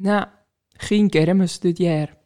[0.00, 0.26] Nou,
[0.76, 2.16] geen kermis dit jaar.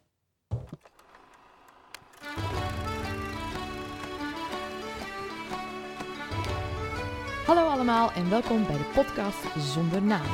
[7.46, 10.26] Hallo allemaal en welkom bij de podcast Zonder Naam.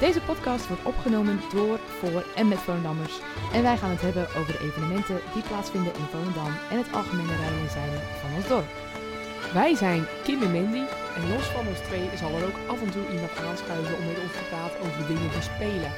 [0.00, 3.20] Deze podcast wordt opgenomen door, voor en met Volendammers.
[3.52, 7.36] En wij gaan het hebben over de evenementen die plaatsvinden in Volendam en het algemene
[7.36, 8.70] rijden en zeilen van ons dorp.
[9.52, 10.84] Wij zijn Kim en Mandy
[11.16, 14.22] en los van ons twee zal er ook af en toe iemand aanschuiven om met
[14.22, 15.92] ons te praten over dingen die spelen.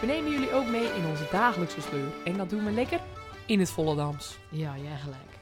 [0.00, 3.00] We nemen jullie ook mee in onze dagelijkse sleur en dat doen we lekker
[3.46, 4.38] in het Volendams.
[4.50, 5.38] Ja, jij gelijk.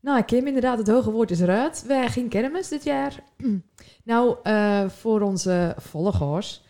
[0.00, 1.84] Nou, Kim, inderdaad, het hoge woord is eruit.
[1.86, 3.22] Wij geen kermis dit jaar.
[4.04, 6.62] nou, eh, voor onze volgers.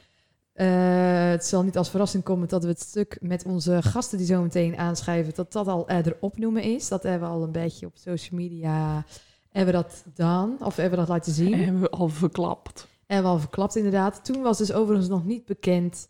[0.53, 4.27] eh, het zal niet als verrassing komen dat we het stuk met onze gasten die
[4.27, 6.89] zo meteen aanschrijven, dat dat al er opnoemen is.
[6.89, 9.05] Dat hebben we al een beetje op social media,
[9.51, 11.55] hebben we dat gedaan, of hebben we dat laten zien.
[11.65, 12.87] Hebben we al verklapt.
[13.07, 14.25] En wel verklapt inderdaad.
[14.25, 16.09] Toen was dus overigens nog niet bekend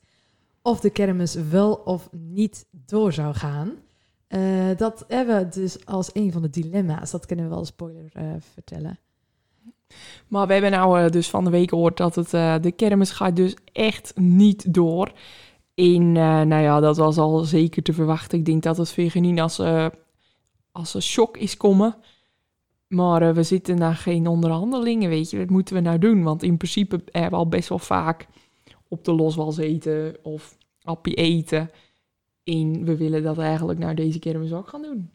[0.62, 3.72] of de kermis wel of niet door zou gaan.
[4.28, 7.10] Eh, dat hebben we dus als een van de dilemma's.
[7.10, 8.98] Dat kunnen we wel spoiler eh, vertellen.
[10.28, 12.30] Maar we hebben nou eh, dus van de week gehoord dat het,
[12.62, 15.12] de kermis gaat dus echt niet door.
[15.74, 18.38] En nou ja, dat was al zeker te verwachten.
[18.38, 19.60] Ik denk dat het geen als,
[20.72, 21.96] als een shock is komen.
[22.88, 25.38] Maar we zitten naar geen onderhandelingen, weet je.
[25.38, 26.22] Wat moeten we nou doen?
[26.22, 28.26] Want in principe hebben we al best wel vaak
[28.88, 31.70] op de loswals eten of appie eten.
[32.44, 35.10] En we willen dat eigenlijk nou deze kermis ook gaan doen.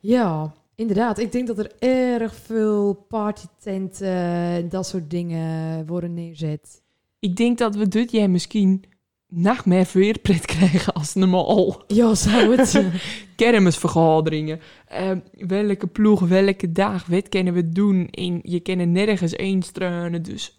[0.00, 1.18] Ja, inderdaad.
[1.18, 4.16] Ik denk dat er erg veel partytenten
[4.54, 6.82] en dat soort dingen worden neerzet.
[7.18, 8.84] Ik denk dat we dit jaar misschien
[9.28, 11.82] nog meer veerpret krijgen als normaal.
[11.86, 12.74] Ja, zou het.
[12.74, 12.94] eh,
[13.36, 14.60] Kermisvergaderingen.
[14.86, 18.08] Eh, welke ploeg, welke dag, wat kunnen we doen?
[18.10, 20.22] En je kan er nergens één struinen.
[20.22, 20.57] Dus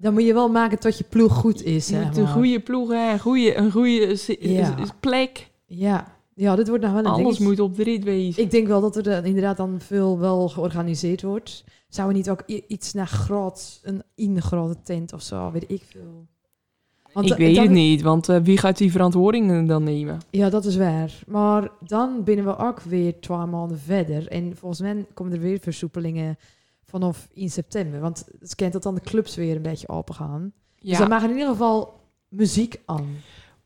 [0.00, 1.88] dan moet je wel maken tot je ploeg goed is.
[1.88, 4.74] je moet een goede ploeg, hè, een goede, een goede Ja.
[5.00, 5.50] plek.
[5.66, 6.16] Ja.
[6.34, 8.42] ja, dit wordt nou wel een Alles moet op de rit wezen.
[8.42, 11.64] Ik denk wel dat er inderdaad dan veel wel georganiseerd wordt.
[11.88, 15.64] Zou er niet ook iets naar groot, een in de grote tent of zo, weet
[15.70, 16.26] ik veel.
[17.12, 20.18] Want Ik weet dan- het niet, want eh, wie gaat die verantwoordingen dan nemen?
[20.30, 21.18] Ja, dat is waar.
[21.26, 24.28] Maar dan binnen we ook weer twee maanden verder.
[24.28, 26.36] En volgens mij komen er weer versoepelingen
[26.88, 28.00] vanaf in september.
[28.00, 30.52] Want het kent dat dan de clubs weer een beetje open gaan.
[30.78, 30.98] Dus Ja.
[30.98, 33.06] dan mag in ieder geval muziek aan.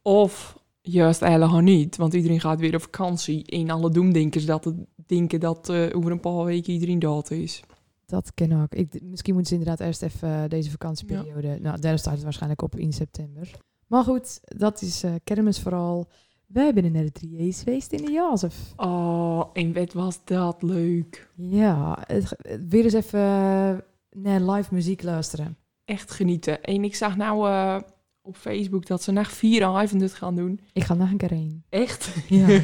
[0.02, 3.44] Of juist helemaal niet, want iedereen gaat weer op vakantie.
[3.44, 7.62] En alle doemdenkers dat het denken dat eh, over een paar weken iedereen dood is.
[8.06, 8.74] Dat ken ik ook.
[8.74, 11.58] Ik, misschien moeten ze inderdaad eerst even eh, deze vakantieperiode...
[11.60, 13.50] Nou, daar staat het waarschijnlijk op in september.
[13.86, 16.08] Maar goed, dat is eh, kermis vooral.
[16.52, 18.72] Wij hebben naar de 3 geweest in de Jazef.
[18.76, 21.28] Oh, en wat was dat leuk.
[21.34, 22.36] Ja, het,
[22.68, 23.74] weer eens even eh,
[24.10, 25.56] naar live muziek luisteren.
[25.84, 26.62] Echt genieten.
[26.62, 27.76] En ik zag nou eh,
[28.22, 29.64] op Facebook dat ze nog vier
[30.00, 30.60] het gaan doen.
[30.72, 31.64] Ik ga nog een keer heen.
[31.68, 32.14] Echt?
[32.28, 32.46] Ja.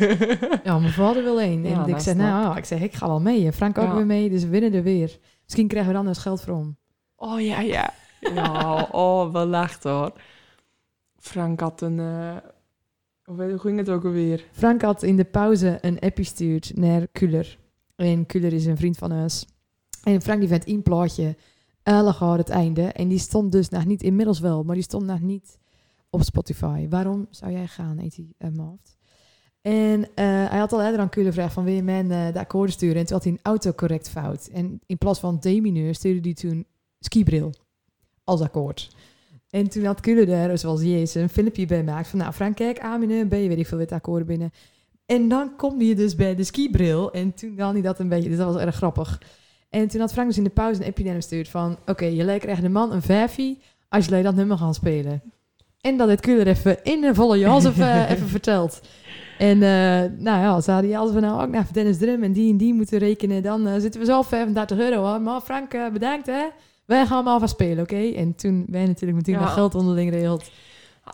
[0.65, 1.65] Ja, mijn vader wil heen.
[1.65, 3.53] En Ja, ik zei, nou, ik zeg, ik ga wel mee.
[3.53, 3.94] Frank ook Ja.
[3.94, 5.19] weer mee, dus we winnen er weer.
[5.44, 6.77] Misschien krijgen we dan dus geld voor om.
[7.16, 7.94] Oh ja, ja.
[8.34, 10.12] Ja, oh, wel lacht hoor.
[11.16, 11.98] Frank had een...
[11.98, 12.37] eh,
[13.28, 14.44] hoe hoe ging het ook alweer?
[14.53, 17.59] Frank had in de pauze een appje gestuurd naar Kuller.
[17.97, 19.47] En Kuller is een vriend van ons.
[20.03, 21.37] En Frank die vindt een plaatje
[21.83, 22.83] Ellegaard het einde.
[22.83, 25.59] En die stond dus nog niet, inmiddels wel, maar die stond nog niet
[26.11, 26.89] op Spotify.
[26.89, 28.97] Waarom zou jij gaan, eet hij Maft.
[29.60, 32.39] En eh, hij had al eerder aan Kuller gevraagd van wil je men eh, de
[32.39, 32.97] akkoorden sturen?
[32.97, 34.47] En toen had hij een autocorrect fout.
[34.47, 36.66] En in plaats van D-mineur stuurde hij toen
[37.00, 37.53] skibril
[38.25, 38.97] als akkoord.
[39.50, 42.82] En toen had Kuller daar, zoals Jezus, een filmpje bij gemaakt van nou Frank, kijk,
[42.82, 44.53] A mineur, B, weet ik veel, wat akkoorden binnen.
[45.06, 47.12] En dan kom je dus bij de skibril.
[47.12, 49.22] En toen had hij dat een beetje, dus dat was erg grappig.
[49.70, 51.78] En toen had Frank dus in de pauze een appje naar hem gestuurd van...
[51.86, 55.22] Oké, je lijkt echt een man, een vijfie, als jullie dat nummer gaan spelen.
[55.80, 58.80] En dat heeft Kuller even in een volle jas even, even verteld.
[59.38, 62.50] En eh, nou ja, ze hadden als we nou ook naar Dennis Drum en die
[62.50, 63.42] en die moeten rekenen...
[63.42, 65.20] dan eh, zitten we zo op 35 euro hoor.
[65.20, 66.44] Maar Frank, eh, bedankt hè.
[66.88, 67.97] Wij gaan maar van spelen, oké?
[68.16, 69.47] En toen wij natuurlijk meteen Ja.
[69.47, 70.50] geld onderling regeld.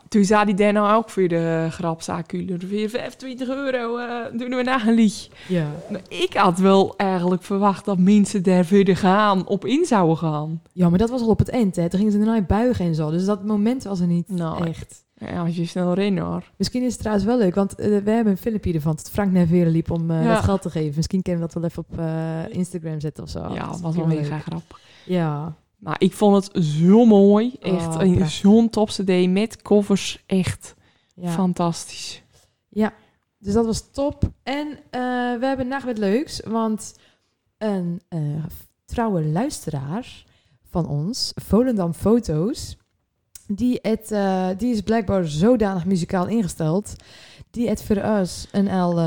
[0.09, 2.33] Toen zei hij daar nou ook voor de grapzaak.
[2.69, 5.31] Weer 25 euro eh, doen we na een liedje.
[5.48, 5.66] Ja.
[5.91, 10.63] Maar ik had wel eigenlijk verwacht dat mensen daar verder gaan, op in zouden gaan.
[10.72, 11.89] ja, maar dat was al op het eind hè.
[11.89, 13.10] Toen gingen ze daarna buigen en zo.
[13.10, 15.04] Dus dat moment was er niet Nou, echt.
[15.16, 16.51] Ja, als je snel rennen hoor.
[16.57, 19.33] Misschien is het trouwens wel leuk, want eh, we hebben een filmpje ervan dat Frank
[19.33, 20.34] naar Veren liep om Ja.
[20.34, 20.93] dat geld te geven.
[20.97, 23.48] Misschien kunnen we dat wel even op Instagram zetten of zo.
[23.54, 24.81] ja, Dat was wel mega grappig.
[25.04, 27.53] Ja, Maar ik vond het zo mooi.
[27.60, 30.22] Echt Oh, een zo'n top CD met covers.
[30.26, 30.74] Echt
[31.15, 31.30] ja.
[31.30, 32.24] fantastisch.
[33.44, 34.22] Dus dat was top.
[34.42, 35.00] En eh,
[35.38, 36.94] we hebben nog wat leuks, want
[37.59, 38.21] een eh,
[38.84, 40.24] trouwe luisteraar
[40.71, 42.76] van ons, Volendam Foto's,
[43.47, 46.94] die, het, eh, die is blijkbaar zodanig muzikaal ingesteld.
[47.50, 49.00] Die het voor ons een el,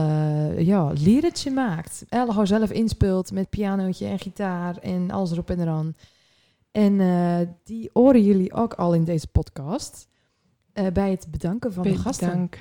[0.58, 2.06] ja, lieretje maakt.
[2.10, 5.96] El zelf inspeelt met pianootje en gitaar en alles erop en eraan.
[6.78, 10.08] En eh, die horen jullie ook al in deze podcast.
[10.74, 12.28] eh, bij het bedanken van de gasten.
[12.28, 12.60] Bedankt.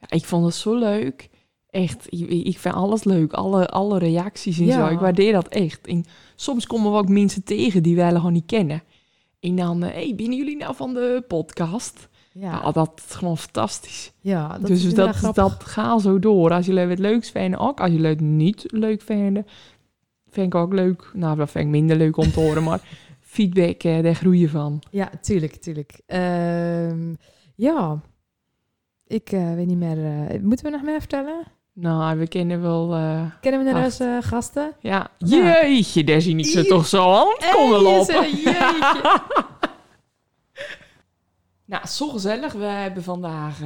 [0.00, 1.30] Ja, ik vond het zo leuk.
[1.70, 3.32] Echt, ik, ik vind alles leuk.
[3.32, 4.86] Alle, alle reacties en Ja.
[4.86, 4.92] zo.
[4.94, 5.86] Ik waardeer dat echt.
[5.86, 6.04] En
[6.36, 8.82] soms komen we ook mensen tegen die wij gewoon niet kennen.
[9.40, 12.08] En dan, hé, hey, binnen jullie nou van de podcast?
[12.32, 14.12] Ja, Ja, dat is gewoon fantastisch.
[14.20, 16.50] ja dat dus is dat, inderdaad dat, gaat zo door.
[16.52, 19.46] Als jullie het leuks vinden, ook als jullie het niet leuk vinden,
[20.30, 21.10] vind ik ook leuk.
[21.14, 22.80] Nou, dat vind ik minder leuk om te horen, maar
[23.36, 24.82] feedback, eh, daar groeien van.
[24.90, 26.00] Ja, tuurlijk, tuurlijk.
[26.06, 27.14] Ehm,
[27.56, 28.00] ja,
[29.06, 30.04] ik eh, weet niet meer.
[30.28, 31.44] eh, moeten we nog meer vertellen?
[31.72, 32.88] Nou, we kennen wel...
[33.40, 34.72] Kennen we de eh, gasten?
[34.80, 35.66] ja, Ja.
[35.66, 38.30] jeetje, daar zie ik ze toch zo aan komen lopen.
[38.30, 39.20] jeetje.
[41.64, 42.52] Nou, zo gezellig.
[42.52, 43.58] We hebben vandaag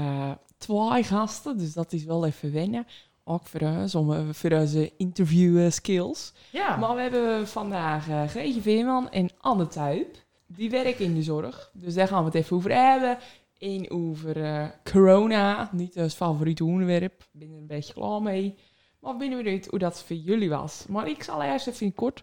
[0.59, 2.87] twee gasten, dus dat is wel even wennen.
[3.25, 6.33] Ook voor ons, om, eh, voor onze interview skills.
[6.51, 6.77] Ja.
[6.77, 10.17] Maar we hebben vandaag Greetje Veerman en Anne Tuip.
[10.47, 11.71] Die werken in de zorg.
[11.75, 13.19] Dus daar gaan we het even over hebben.
[13.59, 15.69] En over eh, corona.
[15.73, 17.23] Niet ons favoriete onderwerp.
[17.33, 18.55] Ik ben er een beetje klaar mee.
[19.01, 20.85] Maar ik ben benieuwd hoe dat voor jullie was.
[20.89, 22.23] Maar ik zal eerst even kort.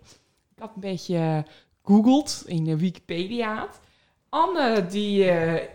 [0.55, 1.45] Ik had een beetje
[1.83, 3.69] gegoogeld in de Wikipedia.
[4.29, 5.23] Anne, die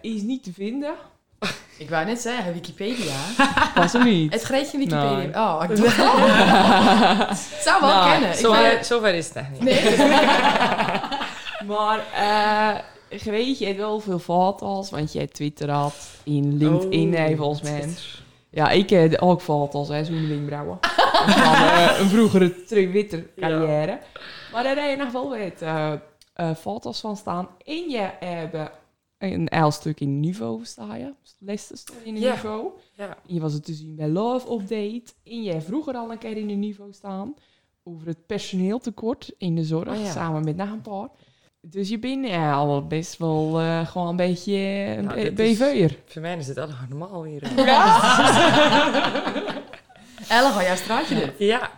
[0.01, 0.95] is niet te vinden.
[1.77, 3.15] Ik wou net zeggen, Wikipedia.
[3.75, 4.33] Was er niet.
[4.33, 5.17] Het Greetje Wikipedia.
[5.17, 5.35] Nee.
[5.35, 5.97] Oh, ik dacht,
[7.63, 8.31] zou wel Nou, kennen.
[8.79, 9.63] Ik Zover, is het echt niet.
[9.63, 9.97] Nee.
[11.67, 12.79] Maar eh
[13.19, 15.95] Greetje heeft wel veel foto's, want jij Twitter had,
[16.25, 17.89] in LinkedIn Oh, heeft volgens mij.
[18.51, 20.79] Ja, ik heb ook foto's, hè, zo'n wenkbrauwen.
[21.27, 23.99] Van eh, een vroegere Twitter carrière.
[24.53, 25.93] Maar daar heb je nog wel wat eh,
[26.35, 27.49] eh, foto's van staan.
[27.65, 28.71] En je hebt
[29.23, 31.13] een L-stuk in niveau staan je.
[31.39, 32.33] Lessen in een Ja.
[32.33, 32.71] niveau.
[32.93, 33.17] Ja.
[33.27, 35.13] Je was het te zien bij Love Update.
[35.25, 37.35] En jij vroeger al een keer in een niveau staan.
[37.85, 39.89] Over het personeeltekort in de zorg.
[39.89, 40.11] Oh ja.
[40.11, 41.09] Samen met nog een paar.
[41.61, 44.57] Dus je bent ja, al best wel eh, gewoon een beetje
[44.99, 45.99] een Nou, BV'er.
[46.07, 47.43] Voor mij is dit allemaal normaal hier.
[50.29, 51.33] Elle, ga jouw straatje dit?
[51.39, 51.71] Ja.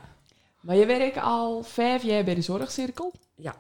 [0.61, 3.13] Maar je werkt al vijf jaar bij de zorgcirkel.
[3.37, 3.55] Ja.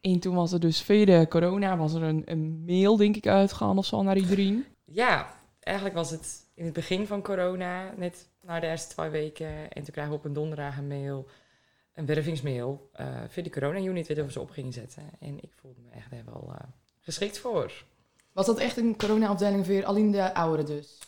[0.00, 3.26] En toen was er dus via de corona was er een, een mail, denk ik,
[3.26, 4.66] uitgegaan of zo naar iedereen.
[4.84, 9.70] Ja, eigenlijk was het in het begin van corona, net na de eerste twee weken.
[9.70, 11.26] En toen kregen we op een donderdag een mail,
[11.94, 15.02] een wervingsmail, eh via de corona-unit, weet of ze op gingen zetten.
[15.18, 16.66] En ik voelde me echt wel eh,
[17.00, 17.84] geschikt voor.
[18.32, 20.98] Was dat echt een corona-afdeling voor alleen de ouderen dus?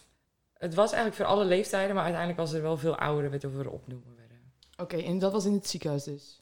[0.52, 3.52] Het was eigenlijk voor alle leeftijden, maar uiteindelijk was er wel veel ouderen, weet of
[3.52, 4.52] we opnoemen werden.
[4.76, 6.40] Oké, en dat was in het ziekenhuis dus?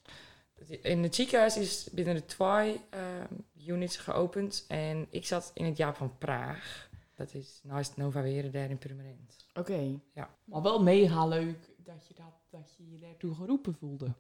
[0.83, 3.35] In het ziekenhuis is binnen de twee ehm,
[3.67, 4.65] units geopend.
[4.69, 6.89] En ik zat in het Jaap van Praag.
[7.15, 9.47] Dat is naast Nova Weren daar in Purmerend.
[9.55, 10.01] Oké.
[10.45, 14.13] Maar wel mega leuk dat je, dat, dat je je daartoe geroepen voelde.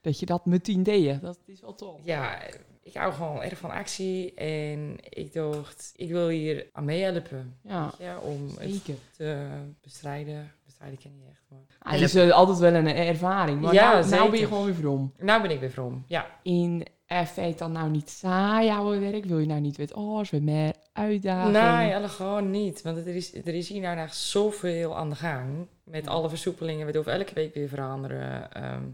[0.00, 1.20] Dat je dat meteen deed.
[1.20, 2.00] Dat is wel tof.
[2.04, 2.42] Ja,
[2.82, 4.34] ik hou gewoon erg van actie.
[4.34, 7.58] En ik dacht, ik wil hier aan meehelpen.
[7.62, 8.84] Ja, Ja, om het
[9.16, 9.48] te
[9.80, 10.52] bestrijden.
[10.78, 11.92] Bestrijden ken je niet echt, maar...
[11.92, 13.60] Het is eh, altijd wel een ervaring.
[13.60, 15.12] Maar Ja, nou, nou ben je gewoon weer vrom.
[15.18, 16.04] Nou ben ik weer from.
[16.06, 16.26] Ja.
[16.42, 16.86] In
[17.26, 19.24] feit dan nou niet saai jouw werk?
[19.24, 21.52] Wil je nou niet wat anders, wat meer uitdaging?
[21.52, 22.82] Nee, alle gewoon niet.
[22.82, 25.66] Want er is, er is hier nou nog zoveel aan de gang.
[25.84, 26.10] Met Ja.
[26.10, 26.86] alle versoepelingen.
[26.86, 28.52] We hoeven elke week weer veranderen.
[28.52, 28.84] Ehm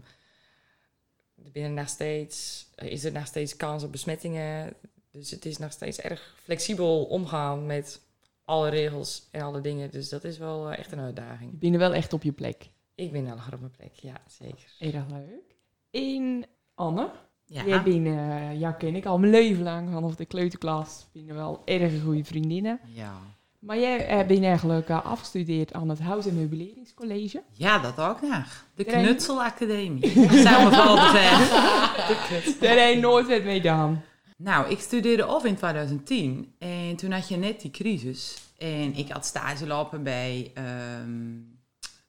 [1.45, 4.73] er binnen nog steeds, is er nog steeds kans op besmettingen.
[5.11, 8.01] Dus het is nog steeds erg flexibel omgaan met
[8.45, 9.91] alle regels en alle dingen.
[9.91, 11.59] Dus dat is wel eh, echt een Je uitdaging.
[11.59, 12.69] bent er wel echt op je plek.
[12.95, 14.65] Ik ben al op mijn plek, ja, zeker.
[14.79, 15.55] Erg leuk.
[15.91, 17.09] En Anne,
[17.45, 17.65] Ja.
[17.65, 21.07] jij bent, eh, jou ken ik al mijn leven lang, vanaf de kleuterklas.
[21.13, 22.79] Ben er wel erg goede vriendinnen.
[22.93, 23.13] Ja.
[23.59, 27.43] Maar jij eh, bent eigenlijk afgestudeerd aan het Hout- en Meubeleringscollege.
[27.51, 28.65] ja, dat ook nog.
[28.75, 30.19] De Knutselacademie.
[30.19, 32.59] Me wel zeggen.
[32.61, 34.03] Daar heb je nooit wat mee gedaan.
[34.35, 38.37] Nou, ik studeerde af in 2010 en toen had je net die crisis.
[38.57, 41.53] En ik had stage lopen bij ehm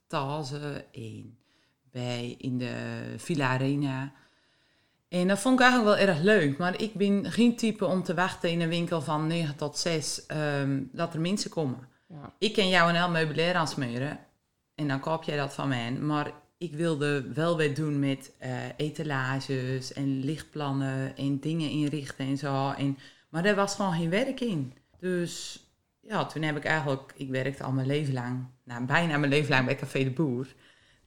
[0.06, 1.38] Taze en
[1.90, 2.74] bij in de
[3.16, 4.12] Villa Arena.
[5.08, 6.58] En dat vond ik eigenlijk wel erg leuk.
[6.58, 10.26] Maar ik ben geen type om te wachten in een winkel van 9 tot 6
[10.26, 11.88] ehm, dat er mensen komen.
[12.08, 12.32] Ja.
[12.38, 14.18] Ik ken jou een heel meubilair aansmeren
[14.74, 15.92] en dan koop jij dat van mij.
[15.92, 22.38] Maar ik wilde wel weer doen met eh, etalages en lichtplannen en dingen inrichten en
[22.38, 22.70] zo.
[22.70, 22.98] En,
[23.28, 24.72] maar er was gewoon geen werk in.
[24.98, 25.64] Dus
[26.00, 29.50] ja, toen heb ik eigenlijk, ik werkte al mijn leven lang, nou bijna mijn leven
[29.50, 30.46] lang bij Café de Boer.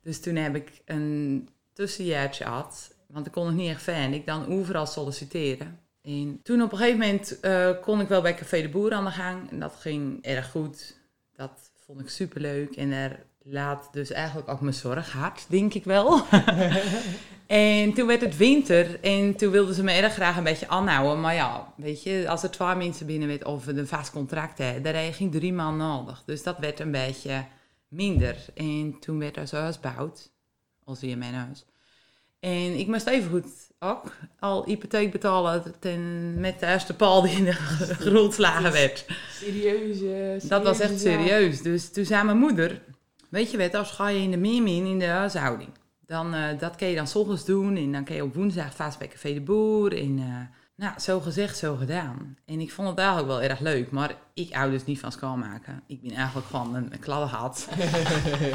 [0.01, 4.13] Dus toen heb ik een tussenjaartje gehad, want ik kon het niet echt fijn.
[4.13, 5.79] Ik dan overal solliciteren.
[6.01, 9.06] En toen op een gegeven moment eh, kon ik wel bij Café de Boer aan
[9.06, 9.50] de gang.
[9.51, 11.00] En dat ging erg goed.
[11.36, 12.75] Dat vond ik superleuk.
[12.75, 16.22] En er laat dus eigenlijk ook mijn zorg hard, denk ik wel.
[17.48, 21.22] en toen werd het winter en toen wilden ze me erg graag een beetje aanhouden.
[21.22, 24.84] Maar ja, weet je, als er twee mensen binnen met of een vast contract hebben,
[24.84, 26.24] daar heb je drie man nodig.
[26.25, 27.46] Dus dat werd een beetje
[27.88, 28.36] minder.
[28.56, 30.32] En toen werd er zo huis gebouwd,
[30.84, 31.65] als weer mijn huis.
[32.39, 37.38] En ik moest even goed ook al hypotheek betalen ten, met de eerste paal die
[37.38, 37.53] in de
[38.06, 39.06] grondslagen werd.
[39.32, 41.62] Serieuze, Dat was echt serieus.
[41.62, 42.82] Dus toen zei mijn moeder,
[43.29, 45.69] weet je wat, als ga je in de meermin in de huishouding.
[46.05, 48.75] Dan, eh, dat kun je dan 's ochtends doen en dan kun je op woensdag
[48.75, 49.98] vast bij Café de Boer.
[49.98, 52.38] En eh, nou, zo gezegd, zo gedaan.
[52.45, 55.83] En ik vond het eigenlijk wel erg leuk, maar ik hou dus niet van schoonmaken.
[55.88, 57.67] Ik ben eigenlijk gewoon een, een kladdenhat.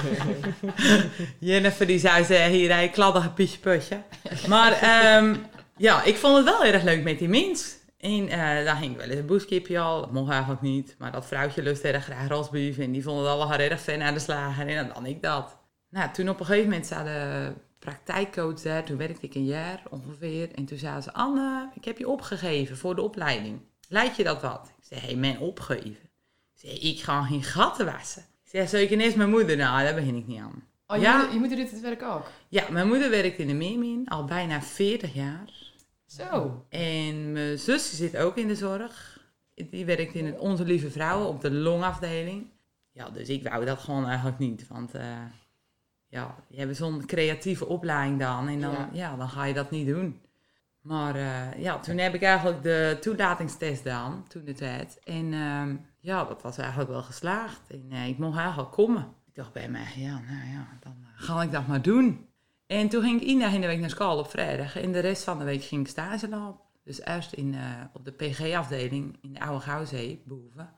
[1.38, 4.02] Jennifer die zou zeggen, hier hij kladdige pietje putje.
[4.48, 5.34] Maar ehm,
[5.76, 7.76] ja, ik vond het wel erg leuk met die mens.
[8.04, 10.00] En eh daar ging wel eens een boeskipje al.
[10.00, 10.94] Dat mocht eigenlijk niet.
[10.98, 12.78] Maar dat vrouwtje lustte erg graag rosbief.
[12.78, 14.68] En die vonden het allemaal erg fan aan de slagen.
[14.68, 15.56] En dan ik dat.
[15.90, 18.84] Nou, toen op een gegeven moment zat de praktijkcoach daar.
[18.84, 20.48] Toen werkte ik een jaar ongeveer.
[20.54, 23.60] En toen zei ze, Anne, ik heb je opgegeven voor de opleiding.
[23.88, 24.72] Leid je dat wat?
[24.78, 26.10] Ik zei, hé, hey, mijn opgeven.
[26.54, 28.22] Ik zei, ik ga geen gatten wassen.
[28.44, 29.56] Ik zei, zou ik ineens mijn moeder?
[29.56, 30.62] Nou, daar begin ik niet aan.
[30.86, 31.12] Oh, je, Ja.
[31.16, 32.26] moeder, je moeder doet het werk ook?
[32.48, 35.63] Ja, mijn moeder werkt in de Meermin al bijna 40 jaar.
[36.06, 36.64] Zo.
[36.68, 39.22] En mijn zus zit ook in de zorg.
[39.54, 42.46] Die werkt in het Onze Lieve Vrouwen op de longafdeling.
[42.90, 44.66] Ja, dus ik wou dat gewoon eigenlijk niet.
[44.68, 45.22] Want eh,
[46.06, 48.48] ja, je hebt zo'n creatieve opleiding dan.
[48.48, 48.88] En dan, ja.
[48.92, 49.16] Ja.
[49.16, 50.20] dan ga je dat niet doen.
[50.80, 54.98] Maar eh, ja, toen heb ik eigenlijk de toelatingstest gedaan, toen de tijd.
[55.04, 57.70] En ehm, ja, dat was eigenlijk wel geslaagd.
[57.70, 59.14] En eh, ik mocht eigenlijk komen.
[59.26, 62.28] Ik dacht bij mij, ja, nou ja, dan ga ik dat maar doen.
[62.66, 64.76] En toen ging ik één dag in de week naar school op vrijdag.
[64.76, 66.60] En de rest van de week ging ik stage lopen.
[66.84, 67.60] Dus eerst in, eh,
[67.92, 70.70] op de PG-afdeling in de Oude Gouwzee, boven.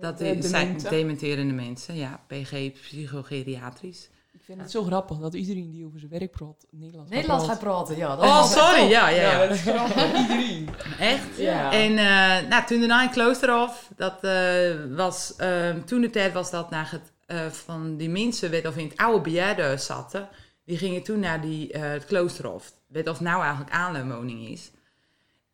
[0.00, 2.20] Dat eh, is- zijn dementerende mensen, ja.
[2.26, 4.10] PG, psychogeriatrisch.
[4.32, 7.58] Ik vind het zo grappig dat iedereen die over zijn werk praat Nederlands Nederlands gaat
[7.58, 8.16] praten, ja.
[8.16, 9.38] Dat Oh, sorry, ja, ja, Ja, ja.
[9.46, 10.12] dat is grappig.
[10.20, 10.68] iedereen.
[10.98, 11.36] Echt?
[11.36, 11.72] Ja.
[11.72, 16.50] En eh, nou, toen daarna in Kloosterhof, dat eh, was, eh, toen de tijd was
[16.50, 20.28] dat naar het, eh, van die mensen, weet of in het oude bejaardenhuis zaten,
[20.70, 22.72] die gingen toen naar die, eh, het Kloosterhof.
[22.86, 24.70] Weet of nou eigenlijk aanleunwoning is.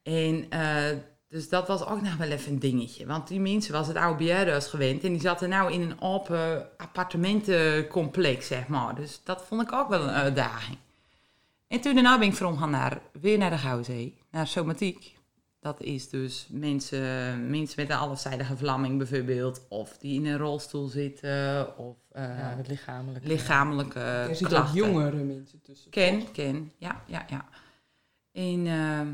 [0.03, 0.97] En eh,
[1.29, 3.07] dus dat was ook nog wel even een dingetje.
[3.07, 8.47] Want die mensen was het oude gewend en die zaten nou in een open appartementencomplex,
[8.47, 8.95] zeg maar.
[8.95, 10.79] Dus dat vond ik ook wel een uitdaging.
[11.69, 15.16] En toen daarna ben ik van gaan naar, weer naar de Gouwzee, naar somatiek.
[15.67, 20.87] Dat is dus mensen, mensen met een halfzijdige vlamming bijvoorbeeld, of die in een rolstoel
[20.87, 23.25] zitten, of eh, Ja, met lichamelijk.
[23.25, 24.77] lichamelijke Er zitten ook klachten.
[24.77, 25.91] jongere mensen tussen.
[25.91, 27.45] Ken, ken, ja, ja, ja.
[28.33, 29.09] En ehm,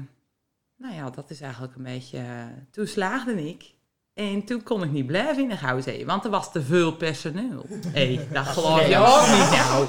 [0.77, 2.19] nou ja, dat is eigenlijk een beetje...
[2.19, 3.75] eh, toen slaagde ik.
[4.15, 7.65] En toen kon ik niet blijven in de Gouwzee, want er was te veel personeel.
[7.69, 9.87] Hé, hey, dat geloof je ook niet nou.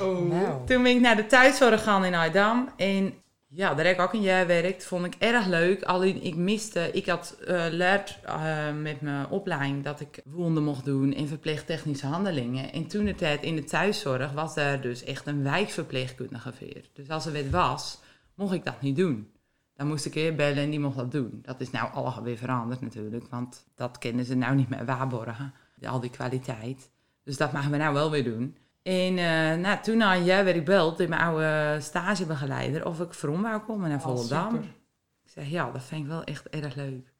[0.00, 0.28] Oh.
[0.30, 2.68] Nou, Toen ben ik naar de thuiszorg gaan in Aydam.
[2.76, 3.14] En
[3.54, 4.84] ja, daar heb ik ook een jaar gewerkt.
[4.84, 5.82] Vond ik erg leuk.
[5.82, 6.90] Alleen ik miste...
[6.92, 12.72] Ik had eh, met mijn opleiding dat ik wonden mocht doen en verpleegtechnische handelingen.
[12.72, 16.90] En toen de tijd in de thuiszorg was daar dus echt een wijkverpleegkundige veer.
[16.92, 18.00] Dus als er wat was,
[18.34, 19.32] mocht ik dat niet doen.
[19.76, 21.38] Dan moest ik weer bellen en die mocht dat doen.
[21.42, 23.26] Dat is nou al weer veranderd natuurlijk.
[23.30, 25.54] Want dat kennen ze nou niet meer waarborgen.
[25.82, 26.90] Al die kwaliteit.
[27.24, 28.56] Dus dat mogen we nou wel weer doen.
[28.84, 33.14] En eh, nou, toen een jaar werd ik beld door mijn oude stagebegeleider of ik
[33.14, 34.54] voor wou komen naar Oh, Volendam.
[34.54, 37.12] ik zei, ja, dat vind ik wel echt erg leuk.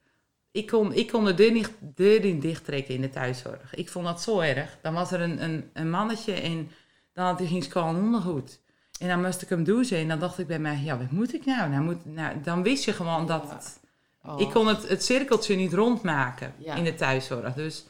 [0.50, 3.74] Ik kon, ik kon de deur niet, deur niet dichttrekken in de thuiszorg.
[3.74, 4.78] Ik vond dat zo erg.
[4.82, 6.70] Dan was er een, een, een mannetje en
[7.12, 8.60] dan had hij geen schoon ondergoed.
[9.00, 11.34] En dan moest ik hem douchen en dan dacht ik bij mij, ja, wat moet
[11.34, 11.70] ik nou?
[11.70, 13.80] nou, moet, nou dan wist je gewoon dat het...
[14.26, 14.40] Oh.
[14.40, 16.74] Ik kon het, het cirkeltje niet rondmaken Ja.
[16.74, 17.54] in de thuiszorg.
[17.54, 17.86] Dus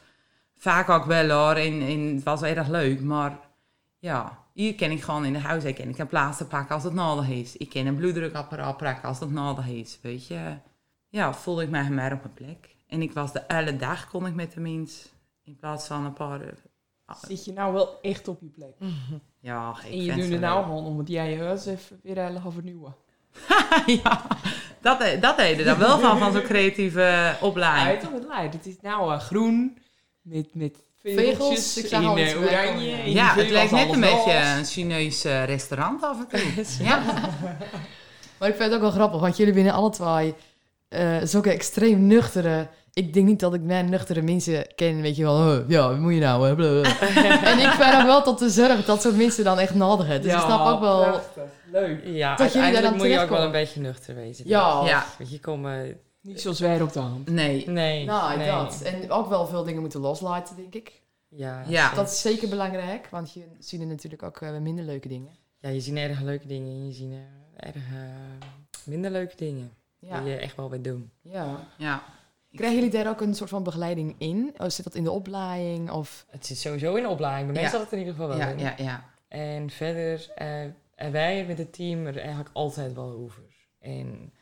[0.57, 1.55] vaak ook wel hoor.
[1.55, 3.01] En, en het was erg leuk.
[3.01, 3.37] Maar
[4.05, 5.63] ja, hier ken ik gewoon in de huis.
[5.63, 7.57] ik een plaatsen pakken als het nodig is.
[7.57, 9.99] Ik ken een bloeddrukapparaat pakken als het nodig is.
[10.01, 10.57] Weet je.
[11.09, 12.75] Ja, voelde ik mij maar op mijn plek.
[12.87, 15.09] En ik was de hele dag kon ik met de mens.
[15.43, 16.41] In plaats van een paar...
[17.05, 18.75] ah, Zit je nou wel echt op je plek?
[19.39, 22.39] Ja, ik en je doet het nou gewoon omdat jij je huis even weer heel
[22.39, 22.95] gaan vernieuwen.
[24.03, 24.27] ja,
[24.81, 27.87] dat, dat deed er dan wel van, van zo'n creatieve opleiding.
[27.87, 28.53] Uit op het.
[28.53, 29.77] Het is nou eh, groen
[30.21, 32.89] met, met Vegels, ik zag in al eh, oranje.
[32.89, 33.03] ja.
[33.05, 36.65] Ja, het lijkt net een beetje een Chinees eh, restaurant af en toe.
[36.87, 37.01] ja.
[38.39, 40.35] Maar ik vind het ook wel grappig, want jullie binnen alle twee
[40.89, 45.23] eh zulke extreem nuchtere ik denk niet dat ik naar nuchtere mensen ken, weet je
[45.23, 46.47] wel, oh, ja, wat moet je nou?
[47.51, 50.23] en ik vind ook wel tot de zorg dat soort mensen dan echt nodig hebben.
[50.23, 51.21] Dus ik snap ook wel...
[51.71, 52.01] Leuk.
[52.05, 54.47] Ja, Dat jullie daar dan moet je ook wel een beetje nuchter wezen.
[54.47, 54.81] Ja.
[54.85, 55.05] Ja.
[55.17, 55.67] Want je komt...
[56.25, 57.29] Niet zo zwaar op de hand.
[57.29, 57.67] Nee.
[57.69, 58.05] nee.
[58.05, 58.47] Nou, nee.
[58.47, 58.81] dat.
[58.81, 61.01] En ook wel veel dingen moeten loslaten, denk ik.
[61.27, 61.93] Ja, Ja.
[61.93, 65.31] Dat is zeker belangrijk, want je ziet er natuurlijk ook eh, minder leuke dingen.
[65.59, 67.11] ja, je ziet erg leuke dingen en je ziet
[67.55, 68.47] erg eh,
[68.85, 69.71] minder leuke dingen.
[69.99, 70.21] Ja.
[70.21, 71.11] Die je echt wel wilt doen.
[71.21, 71.67] ja.
[71.77, 72.03] Ja.
[72.51, 74.53] Krijgen jullie daar ook een soort van begeleiding in?
[74.57, 75.91] Of zit dat in de opleiding?
[75.91, 76.25] Of...
[76.29, 77.45] Het zit sowieso in de opleiding.
[77.45, 77.69] Bij mij Ja.
[77.69, 78.59] zat het in ieder geval wel Ja, in.
[78.59, 79.09] ja, ja.
[79.27, 80.61] En verder, eh,
[80.95, 83.43] en wij met het team er eigenlijk altijd wel over.
[83.79, 84.33] En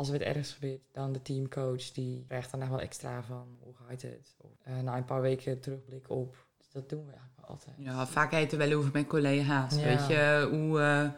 [0.00, 3.46] als er wat ergens gebeurt, dan de teamcoach, die krijgt dan nog wel extra van,
[3.60, 4.34] hoe gaat het?
[4.38, 6.36] Of, eh, na een paar weken terugblik op.
[6.58, 7.76] Dus dat doen we eigenlijk wel altijd.
[7.78, 9.74] Ja, vaak heet er wel over met collega's.
[9.74, 9.84] Ja.
[9.84, 11.08] Weet je, hoe, eh,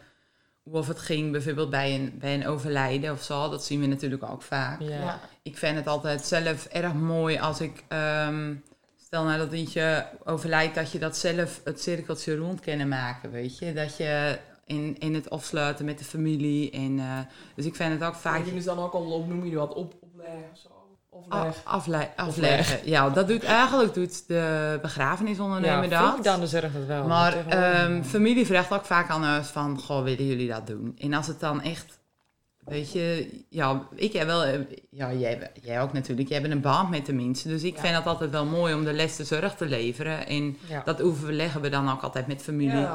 [0.63, 3.49] hoe of het ging bijvoorbeeld bij een, bij een overlijden of zo.
[3.49, 4.81] Dat zien we natuurlijk ook vaak.
[4.81, 5.19] Ja.
[5.41, 7.83] Ik vind het altijd zelf erg mooi als ik...
[7.87, 8.55] ehm,
[8.97, 13.57] stel nou dat eentje overlijdt, dat je dat zelf het cirkeltje rond kunnen maken, weet
[13.57, 13.73] je.
[13.73, 16.71] Dat je in, in het afsluiten met de familie.
[16.71, 17.05] En, eh,
[17.55, 18.45] dus ik vind het ook vaak...
[18.45, 20.69] Dus dan ook al op, noem je wat, op, opleggen of zo.
[21.63, 22.79] Afle- afleggen.
[22.89, 26.23] Ja, dat doet eigenlijk doet de begrafenisondernemer ja, dat.
[26.23, 27.07] dan de zorg dat wel.
[27.07, 30.95] Maar ehm, familie vraagt ook vaak aan van, goh, willen jullie dat doen?
[30.97, 31.99] En als het dan echt,
[32.65, 36.61] weet je, ja, ik heb wel, eh, ja, jij, jij ook natuurlijk, jij hebt een
[36.61, 37.49] band met de mensen.
[37.49, 37.81] Dus ik Ja.
[37.81, 40.27] vind het altijd wel mooi om de les zorg te leveren.
[40.27, 40.81] En ja.
[40.85, 42.87] dat overleggen we dan ook altijd met familie.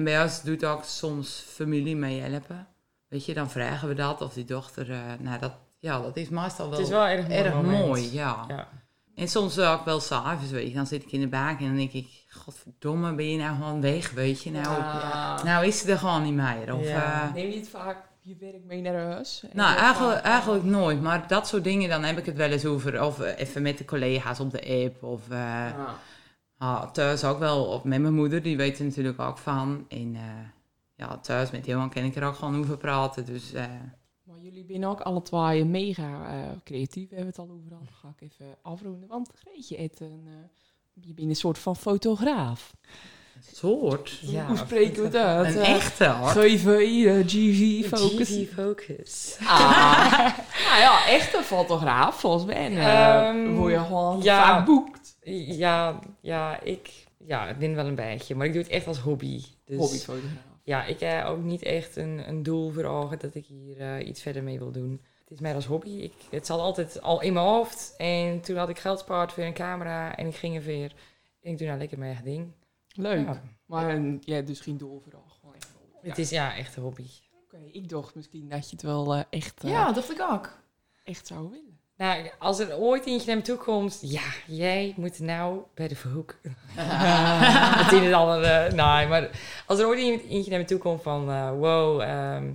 [0.00, 2.66] En bij ons doet ook soms familie mee helpen.
[3.08, 6.28] Weet je, dan vragen we dat of die dochter, eh, nou dat, ja, dat is
[6.28, 7.38] meestal wel, het is wel erg mooi.
[7.40, 7.86] erg moment.
[7.86, 8.44] mooi, ja.
[8.48, 8.68] Ja.
[9.14, 10.74] En soms ook wel s'avonds, weet je.
[10.74, 12.06] Dan zit ik in de baan en dan denk ik...
[12.28, 14.50] Godverdomme, ben je nou gewoon weg, weet je.
[14.50, 15.42] Nou, Ja.
[15.42, 16.74] nou is ze er gewoon niet meer.
[16.74, 17.22] Of, Ja.
[17.28, 19.42] eh, Neem je het vaak je werk mee naar huis?
[19.52, 21.02] Nou, eigenlijk, vaak, eh, eigenlijk nooit.
[21.02, 23.04] Maar dat soort dingen, dan heb ik het wel eens over.
[23.04, 25.02] Of even met de collega's op de app.
[25.02, 25.94] Of eh, ja.
[26.60, 27.64] Ah, thuis ook wel.
[27.64, 29.84] Of met mijn moeder, die weet er natuurlijk ook van.
[29.88, 30.22] En eh,
[30.96, 33.24] ja, thuis met Johan kan ik er ook gewoon over praten.
[33.24, 33.64] Dus eh,
[34.22, 37.08] Maar jullie zijn ook alle twee mega eh, creatief.
[37.08, 37.84] We hebben het al over gehad.
[37.86, 39.08] Dan ga ik even afronden.
[39.08, 40.32] Want Greetje, een, eh,
[41.06, 42.72] je bent een soort van fotograaf.
[43.36, 44.18] een soort.
[44.22, 45.54] Ja, Hoe spreken we het uit?
[45.54, 46.28] Een echte hoor.
[46.28, 46.64] GV,
[47.26, 48.28] GV, Focus.
[48.28, 49.36] GV Focus.
[49.44, 50.10] Ah.
[50.66, 52.54] nou ja, echt een fotograaf volgens mij.
[52.56, 54.42] En, eh, Ehm, word je gewoon ja.
[54.44, 54.99] vaak boekt.
[55.22, 58.98] Ja, ja, ik ja, ik ben wel een beetje, maar ik doe het echt als
[58.98, 59.42] hobby.
[59.64, 60.44] Dus Hobbyfotograaf.
[60.62, 64.06] ja, ik heb ook niet echt een, een doel voor ogen dat ik hier eh,
[64.06, 65.00] iets verder mee wil doen.
[65.20, 65.90] Het is meer als hobby.
[65.90, 67.94] Ik, het zat altijd al in mijn hoofd.
[67.96, 70.94] En toen had ik geld gespaard voor een camera en ik ging er weer.
[71.40, 72.52] En ik doe nou lekker mijn eigen ding.
[72.92, 73.26] Leuk.
[73.26, 73.42] Ja.
[73.66, 75.24] Maar eh, jij hebt dus geen doel vooral.
[75.40, 76.08] Gewoon echt een hobby.
[76.08, 77.06] Het is ja, echt een hobby.
[77.44, 80.58] Oké, ik dacht misschien dat je het wel eh, echt, Ja, dacht ik ook.
[81.04, 81.69] echt zou willen.
[82.00, 85.96] Nou, als er ooit eentje naar me toe komt, ja, jij moet nou bij de
[85.96, 86.38] Verhoek.
[87.82, 89.30] Het is het andere, nee, maar
[89.66, 92.52] als er ooit iemand- eentje naar me toe komt van, eh, wow, ehm,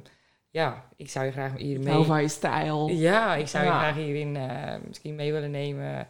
[0.50, 1.94] ja, ik zou je graag hier mee.
[1.94, 2.88] Nou, van je stijl.
[2.90, 3.78] Ja, ik zou je Ja.
[3.80, 6.08] graag hierin eh, misschien mee willen nemen.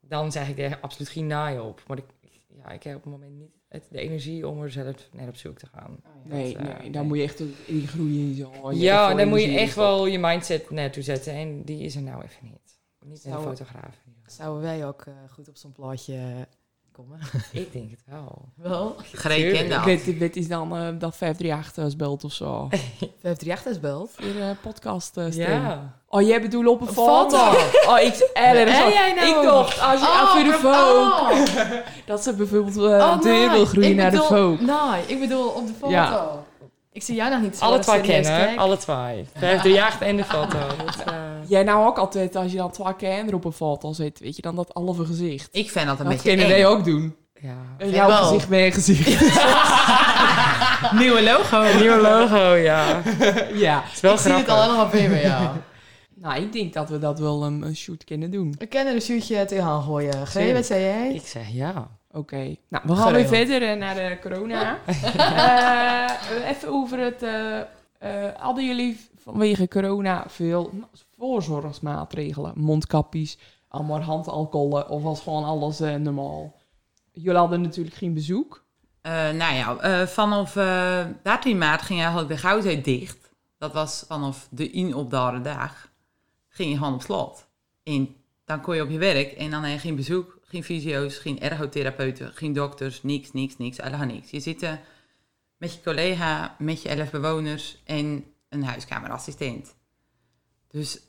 [0.00, 1.82] Dan zeg ik er absoluut geen naai op.
[1.86, 2.04] Maar ik,
[2.64, 5.36] ja, ik heb op het moment niet het, de energie om er zelf naar op
[5.36, 6.00] zoek te gaan.
[6.24, 8.34] Nee, Dat, eh, nee, daar moet je echt in groeien.
[8.34, 8.72] Zo.
[8.72, 11.32] Je ja, dan moet je echt wel je mindset naartoe zetten.
[11.32, 12.80] En die is er nou even niet.
[13.04, 13.96] Niet een fotograaf.
[14.26, 16.46] Zouden wij ook eh, goed op zo'n plaatje
[16.92, 17.18] komen?
[17.52, 18.48] Ik denk het wel.
[18.54, 18.96] Wel.
[19.12, 19.84] Greet kent dat.
[19.84, 22.68] Weet, weet is dan eh, dat 538 belt of zo?
[22.70, 24.10] 538 is belt.
[24.14, 25.94] Voor de podcast uh, Ja.
[26.08, 27.36] Oh, jij bedoelt op een, Een foto?
[27.38, 27.90] foto.
[27.92, 32.06] Oh, ik, eh, wel- jij nou ik dacht, als je Oh, voor de oh.
[32.10, 33.66] dat ze bijvoorbeeld eh Oh, deur wil nee.
[33.66, 34.56] groeien Ik naar de Vogue.
[34.60, 35.92] Nee, ik bedoel op de foto.
[35.92, 36.30] Ja.
[36.92, 39.26] Ik zie jou nog niet zo Alle twee kennen, alle twee.
[39.36, 40.58] Vijf, drie, acht en de foto.
[40.84, 41.14] Dat, eh,
[41.52, 44.42] Jij nou ook altijd, als je dan twee kinderen op een foto zit, weet je
[44.42, 45.48] dan dat halve gezicht.
[45.52, 46.52] Ik vind dat een Dat beetje kunnen eng.
[46.52, 47.16] wij ook doen.
[47.40, 47.56] ja.
[47.78, 48.16] En jouw wel.
[48.24, 49.08] gezicht, mijn gezicht.
[51.00, 51.78] Nieuwe logo.
[51.78, 53.02] Nieuwe logo, ja.
[53.66, 53.82] ja.
[53.84, 55.52] Het is wel ik zie het al helemaal bij me, ja.
[56.22, 58.54] Nou, ik denk dat we dat wel een, een shoot kunnen doen.
[58.58, 60.26] We kunnen een shootje tegenaan gooien.
[60.26, 60.54] G, Zeker.
[60.54, 61.14] wat zei jij?
[61.14, 61.88] Ik zeg ja.
[62.10, 62.56] Oké.
[62.68, 64.78] Nou, we gaan weer verder eh, naar de corona.
[64.86, 67.22] Eh, even over het...
[67.22, 67.58] eh,
[67.98, 70.70] eh, hadden jullie vanwege corona veel
[71.22, 72.52] voorzorgsmaatregelen?
[72.56, 76.60] Mondkapjes, allemaal handalcoholen of was gewoon alles eh, normaal?
[77.12, 78.64] Jullie hadden natuurlijk geen bezoek.
[79.00, 83.30] Eh, nou ja, eh, vanaf eh 13 maart ging eigenlijk de Goudzee dicht.
[83.58, 85.90] Dat was vanaf de inopdare dag.
[86.48, 87.48] Ging je gewoon op slot.
[87.82, 91.16] En dan kon je op je werk en dan heb je geen bezoek, geen fysio's,
[91.16, 94.30] geen ergotherapeuten, geen dokters, niks, niks, niks, helemaal niks.
[94.30, 94.60] Je zit
[95.56, 99.74] met je collega, met je elf bewoners en een huiskamerassistent.
[100.68, 101.00] Dus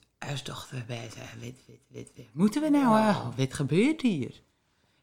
[0.44, 1.10] Dachten wij,
[1.42, 3.38] wat, wat, wat, wat moeten we nou eigenlijk?
[3.38, 4.42] Wat gebeurt hier?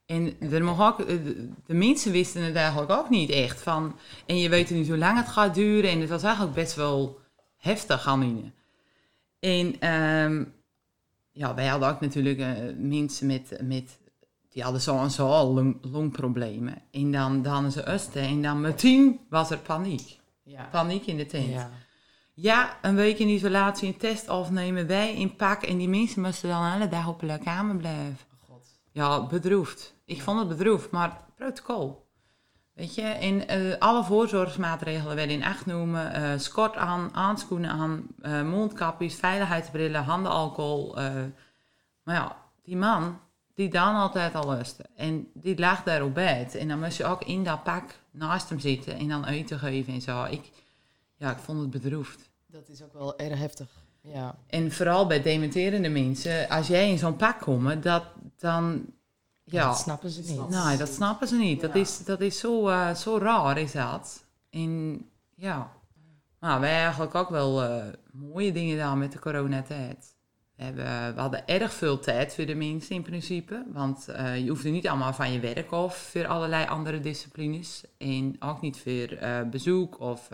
[0.06, 0.36] En
[0.80, 3.60] ook, eh, de, de mensen wisten het eigenlijk ook niet echt.
[3.60, 5.90] Van, en je weet niet hoe lang het gaat duren.
[5.90, 7.18] En het was eigenlijk best wel
[7.56, 8.52] heftig aan
[9.40, 10.44] En ehm,
[11.32, 13.98] ja, wij hadden ook natuurlijk eh, mensen met, met,
[14.48, 16.82] die hadden zo en zo al long, longproblemen.
[16.90, 20.18] En dan, dan ze usten en dan meteen was er paniek.
[20.42, 20.68] Ja.
[20.70, 21.48] Paniek in de tent.
[21.48, 21.70] Ja.
[22.42, 25.62] Ja, een week in isolatie, een test afnemen, wij in pak.
[25.62, 28.16] En die mensen moesten dan alle dag op de kamer blijven.
[28.92, 29.94] Ja, bedroefd.
[30.04, 32.08] Ik vond het bedroefd, maar protocol.
[32.72, 36.12] Weet je, en eh, alle voorzorgsmaatregelen werden in acht noemen.
[36.12, 40.98] eh skort aan, aanschoenen aan, eh, mondkapjes, veiligheidsbrillen, handenalcohol.
[40.98, 41.12] eh.
[42.02, 43.18] maar ja, die man,
[43.54, 44.84] die dan altijd al lustte.
[44.96, 46.54] En die lag daar op bed.
[46.54, 49.92] En dan moest je ook in dat pak naast hem zitten en dan eten geven
[49.92, 50.24] en zo.
[50.24, 50.50] Ik,
[51.16, 52.29] ja, ik vond het bedroefd.
[52.50, 53.68] Dat is ook wel erg heftig.
[54.00, 54.34] Ja.
[54.46, 58.04] En vooral bij dementerende mensen, als jij in zo'n pak komt, dat
[58.38, 58.84] dan.
[59.44, 60.48] Ja, Dat snappen ze niet.
[60.48, 61.60] nee, dat snappen ze niet.
[61.60, 64.24] Dat is, dat is zo, eh, zo raar, is dat.
[64.50, 65.72] En ja,
[66.40, 70.14] nou, wij eigenlijk ook wel eh, mooie dingen gedaan met de coronatijd.
[70.56, 73.64] We, hebben, we hadden erg veel tijd voor de mensen in principe.
[73.72, 77.84] Want eh, je hoefde niet allemaal van je werk of voor allerlei andere disciplines.
[77.98, 80.28] En ook niet voor eh, bezoek of...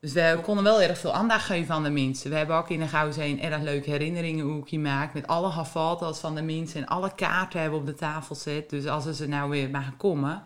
[0.00, 2.30] dus we konden wel erg veel aandacht geven aan de mensen.
[2.30, 5.14] We hebben ook in de Gouwzee erg leuke herinneringen hoe gemaakt.
[5.14, 8.70] Met alle foto's van de mensen en alle kaarten hebben we op de tafel gezet.
[8.70, 10.42] Dus als ze nou weer mogen komen,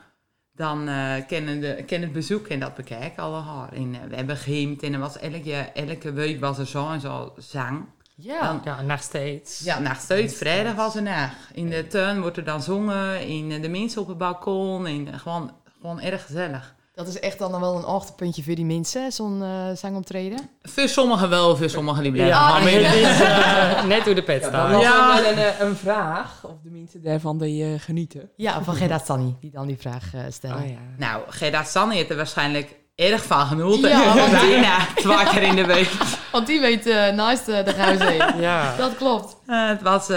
[0.52, 3.72] dan eh kennen, de, kennen het bezoek en dat bekijken alle haar.
[3.72, 7.00] En eh, we hebben geheimd en er was elke, elke week was er zo en
[7.00, 7.84] zo zang.
[8.16, 8.40] Ja.
[8.42, 9.58] Dan- Ja, nog steeds.
[9.60, 10.34] Ja, nog steeds.
[10.34, 11.36] Vrijdag was er nacht.
[11.52, 13.26] In de tuin wordt er dan zongen.
[13.26, 14.86] In eh, de mensen op het balkon.
[14.86, 16.74] En gewoon, gewoon erg gezellig.
[16.94, 20.38] Dat is echt dan nog wel een hoogtepuntje voor die mensen, zo'n eh zangoptreden.
[20.62, 22.34] Voor sommigen wel, voor sommigen die blijven.
[22.36, 24.70] Ja, meer- is eh, net hoe de pet Dat staat.
[24.72, 25.06] was Ja.
[25.22, 28.30] wel een, eh, een vraag of de mensen daarvan die eh, genieten.
[28.36, 30.56] Ja, van Gerda Stanny, die dan die vraag eh, stellen.
[30.62, 30.76] Oh, ja.
[30.98, 33.88] Nou, Gerda Sanne heeft er waarschijnlijk erg van genoten.
[33.88, 35.90] Ja, want- Bijna twee keer in de week.
[36.32, 38.22] Want die weet eh naast de Gouwzee.
[38.40, 38.76] ja.
[38.76, 39.36] Dat klopt.
[39.46, 40.08] Eh, het was...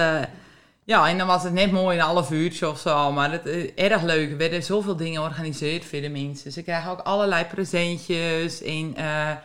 [0.88, 3.12] eh, ja, en dan was het net mooi een half uurtje of zo.
[3.12, 4.32] Maar het is erg leuk.
[4.32, 6.52] Er werden zoveel dingen georganiseerd voor de mensen.
[6.52, 8.62] Ze krijgen ook allerlei presentjes.
[8.62, 9.36] En eh,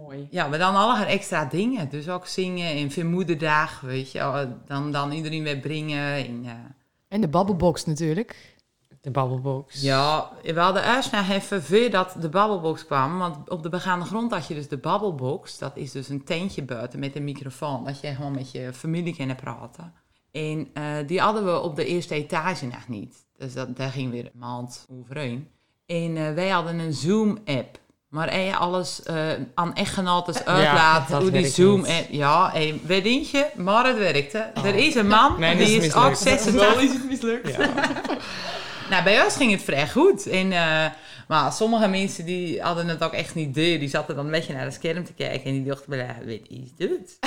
[0.00, 0.28] Mooi.
[0.30, 1.88] ja, maar dan allerlei extra dingen.
[1.88, 4.48] Dus ook zingen en voor moederdag, weet je.
[4.66, 6.14] Dan, dan iedereen weer brengen.
[6.14, 6.52] En, eh,
[7.08, 8.50] En de babbelbox natuurlijk.
[9.00, 9.80] De babbelbox.
[9.80, 13.18] Ja, we hadden eerst nog even voordat de babbelbox kwam.
[13.18, 15.58] Want op de begaande grond had je dus de babbelbox.
[15.58, 17.84] Dat is dus een tentje buiten met een microfoon.
[17.84, 19.92] Dat je gewoon met je familie kan praten.
[20.32, 23.14] En eh, die hadden we op de eerste etage nog niet.
[23.38, 25.48] Dus dat, daar ging weer een maand overheen.
[25.86, 27.80] En eh, wij hadden een Zoom-app.
[28.08, 31.08] Maar hij alles eh, aan echtgenotes uitlaat.
[31.08, 32.06] dat hoe die werkt Zoom-app...
[32.10, 34.38] Ja, en weet je, maar het werkte.
[34.38, 36.42] Er is een man, Nee, die is is ook mislukt.
[36.42, 37.58] 86 is het mislukt.
[38.90, 40.26] nou, bij ons ging het vrij goed.
[40.26, 40.52] En,
[41.32, 43.64] maar sommige mensen die hadden het ook echt niet door.
[43.64, 45.44] Die zaten dan een beetje naar het scherm te kijken.
[45.44, 47.18] En die dachten, bij wat is dit?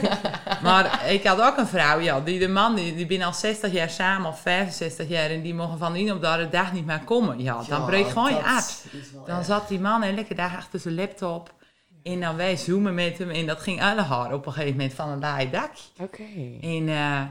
[0.62, 3.72] maar ik had ook een vrouw, ja, die de man, die, die binnen al 60
[3.72, 5.30] jaar samen of 65 jaar.
[5.30, 7.42] En die mogen van een op de dag niet meer komen.
[7.42, 8.84] Ja, dan breekt gewoon je aard.
[9.26, 11.54] Dan zat die man elke dag achter zijn laptop.
[12.02, 13.30] En dan wij zoomen met hem.
[13.30, 15.70] En dat ging alle haar op een gegeven moment van een laai dak.
[16.00, 16.22] Oké.
[16.60, 17.22] En eh,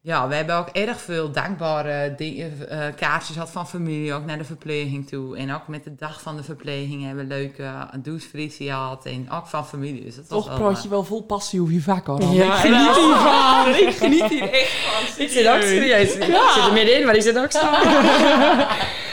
[0.00, 4.38] ja, we hebben ook erg veel dankbare dingen, eh, kaartjes gehad van familie, ook naar
[4.38, 5.36] de verpleging toe.
[5.36, 9.06] En ook met de dag van de verpleging hebben we leuke uh, douchefrisie gehad.
[9.06, 10.04] En ook van familie.
[10.04, 12.22] Dus dat was Toch praat je wel vol passie over je vak hoor.
[12.22, 13.74] Ja, ik geniet hiervan.
[13.88, 15.24] Ik geniet hier echt van.
[15.24, 16.14] Ik zit ook serieus.
[16.14, 17.60] Ik zit er middenin, maar ik zit ook zo.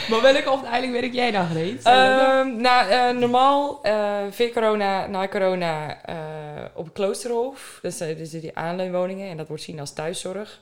[0.09, 1.83] Maar welke afdeling werk jij dan, Greet?
[1.83, 6.15] Ehm, nou, eh, normaal, eh voor corona, na corona, eh,
[6.73, 7.79] op het Kloosterhof.
[7.81, 10.59] Dus er zitten die aanleunwoningen en dat wordt zien als thuiszorg.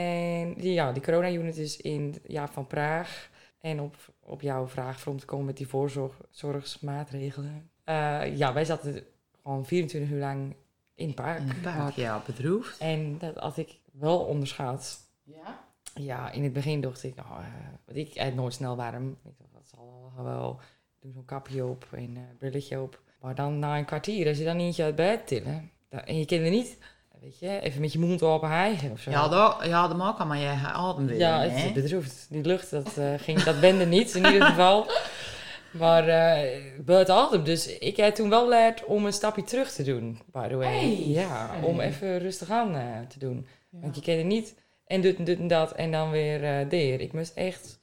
[0.00, 3.30] En die, ja, die corona-unit is in ja, van Praag.
[3.60, 7.70] En op, op jouw vraag om te komen met die voorzorgsmaatregelen.
[7.84, 9.04] Eh, ja, wij zaten
[9.42, 10.54] gewoon 24 uur lang
[10.94, 11.38] in het park.
[11.38, 12.78] in het park, ja, bedroefd.
[12.78, 14.98] En dat had ik wel onderschat.
[15.22, 15.64] Ja?
[15.94, 17.46] Ja, in het begin dacht ik, nou, eh,
[17.84, 19.08] want ik eet nooit snel warm.
[19.10, 20.60] Ik dacht, dat zal wel wel.
[21.00, 23.02] Doe zo'n kapje op en eh brilletje op.
[23.20, 25.70] Maar dan na een kwartier, als je dan eentje uit bed tillen.
[25.88, 26.78] dan- En je kent er niet,
[27.24, 29.10] weet je, even met je mond open hijgen of zo.
[29.10, 31.18] Ja, dat, ja, dat mag allemaal jij adem weer.
[31.18, 32.26] Ja, het is bedroefd.
[32.30, 34.86] Die lucht, dat, eh, ging, dat bende niet in ieder geval.
[35.70, 37.44] Maar eh buiten adem.
[37.44, 40.78] Dus ik heb toen wel geleerd om een stapje terug te doen, by the way.
[40.78, 41.04] Hey.
[41.06, 43.46] Ja, om even rustig aan eh, te doen.
[43.70, 44.54] Want je kent niet
[44.86, 47.00] en dit en dit en dat en dan weer eh deer.
[47.00, 47.78] Ik moest echt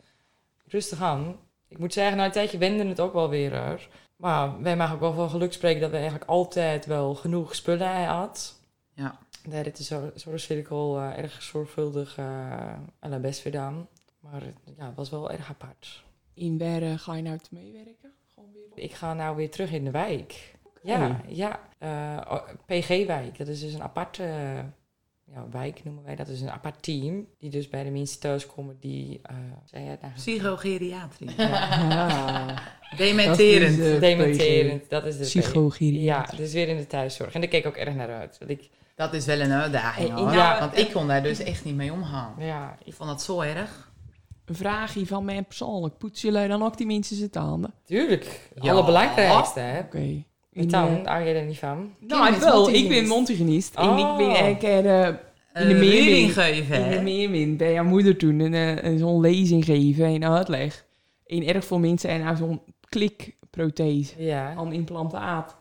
[0.67, 1.36] rustig aan.
[1.67, 3.88] Ik moet zeggen, na een tijdje wende het ook wel weer er.
[4.15, 7.88] Maar wij mogen ook wel van geluk spreken dat we eigenlijk altijd wel genoeg spullen
[9.49, 13.88] Daar heeft de zor- zorgcirkel eh, erg zorgvuldig uh, best gedaan.
[14.19, 14.43] Maar
[14.77, 16.04] ja, het was wel erg apart.
[16.34, 18.12] In waar eh, ga je nou te meewerken?
[18.34, 18.84] Gewoon weer...
[18.84, 20.54] Ik ga nou weer terug in de wijk.
[20.84, 21.60] Ja, ja.
[21.77, 23.38] eh, PG-wijk.
[23.38, 24.63] Dat is dus een aparte eh,
[25.34, 26.27] ja, wijk, noemen wij dat.
[26.27, 27.27] is een apart team.
[27.38, 29.19] Die dus bij de mensen thuiskomen die...
[29.23, 30.13] eh zei je het nou?
[30.13, 31.30] Psychogeriatrie.
[31.38, 32.63] Ja.
[32.97, 33.77] Dementerend.
[33.77, 34.89] Dat is, eh, Dementerend.
[34.89, 36.01] Dat is de.
[36.01, 37.34] Ja, dus weer in de thuiszorg.
[37.34, 38.38] En daar keek ik ook erg naar uit.
[38.38, 38.69] Want ik,
[39.02, 40.34] Dat is wel een uitdaging Hey, hoor.
[40.34, 40.60] ja.
[40.60, 42.34] Want ik kon daar dus echt niet mee omgaan.
[42.38, 43.92] ja, Ik vond dat zo erg.
[44.46, 45.98] Een vraagje van mij persoonlijk.
[45.98, 47.74] Poetsen jullie dan ook die mensen zijn tanden?
[47.86, 48.50] tuurlijk.
[48.62, 48.72] Ja.
[48.72, 49.80] Allerbelangrijkste, hè?
[49.80, 49.98] Oké.
[49.98, 51.94] En In, dan, eh, hou je er niet van?
[52.00, 52.70] Nou, ik wel.
[52.70, 53.76] Ik ben mondhygiënist.
[53.76, 54.48] En ik ben Oh.
[54.48, 55.14] een keer eh, in
[55.68, 56.30] de Een meermin.
[56.30, 60.26] geven, in de meermin bij jouw moeder toen een, eh, een zo'n lezing geven en
[60.26, 60.86] uitleg.
[61.26, 64.24] En erg veel mensen en nou zo'n klikprothese.
[64.24, 64.54] Ja.
[64.58, 65.56] Een implantaat.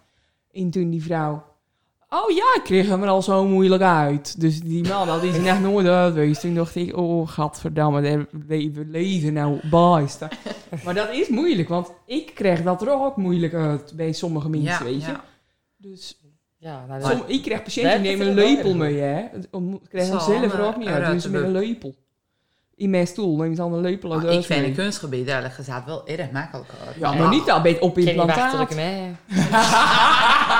[0.52, 1.44] En toen die vrouw...
[2.12, 4.40] Oh ja, ik kreeg hem er al zo moeilijk uit.
[4.40, 6.40] Dus die man, dat is echt nooit uit geweest.
[6.40, 8.00] Toen dacht ik, oh gadverdamme,
[8.48, 10.06] le- we leven nou bij.
[10.84, 14.70] Maar dat is moeilijk, want ik krijg dat er ook moeilijk uit bij sommige mensen,
[14.70, 15.10] Ja, weet je.
[15.10, 15.24] ja.
[15.76, 16.20] Dus
[16.58, 19.24] Ja, nou, som, ik krijg patiënten die nemen een het lepel mee, hè.
[19.50, 21.94] Om- Ik krijg hem zelf er ook niet uit, ze met een lepel.
[22.74, 25.84] In mijn stoel nemen ze dan een lepel uit ik vind een kunstgebied eerlijk gezegd
[25.84, 26.68] wel erg makkelijk.
[26.98, 28.74] Ja, maar niet al beetje op implantaat.
[28.74, 29.10] Hé,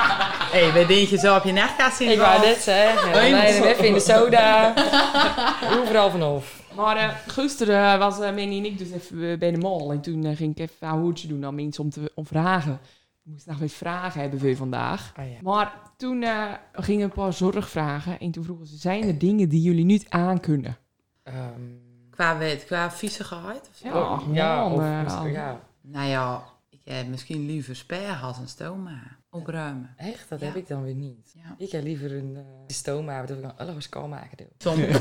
[0.51, 2.11] hey, denk je zo op je nachtkast in?
[2.11, 3.11] Ik wou net zeggen.
[3.11, 4.73] Nee, in de soda.
[5.79, 6.59] Overal vanaf.
[6.75, 9.89] Maar eh, gisteren was uh, Manny en ik dus even eh, bij de mall.
[9.89, 12.79] En toen eh, ging ik even een hoertje doen aan mensen om, te, om vragen.
[13.25, 15.13] Ik moest nog weer vragen hebben voor vandaag.
[15.19, 15.37] Oh, ja.
[15.41, 18.19] Maar toen eh, gingen een paar zorgvragen.
[18.19, 20.77] En toen vroegen ze, zijn er dingen die jullie niet aankunnen?
[21.23, 21.61] Ehm,
[22.09, 23.87] Qua wet, qua viezigheid of zo?
[23.87, 25.59] Ja, oh, ja, man, of, eh, ja.
[25.81, 26.43] Nou ja,
[26.83, 28.99] ik heb misschien liever spergas en stoma.
[29.29, 29.93] Opruimen.
[29.97, 30.25] Echt?
[30.29, 30.45] Dat Ja.
[30.45, 31.31] heb ik dan weer niet.
[31.35, 31.55] Ja.
[31.57, 34.47] Ik heb liever een uh, stoma, dat ik dan alles schoonmaken doe.
[34.57, 34.81] Soms.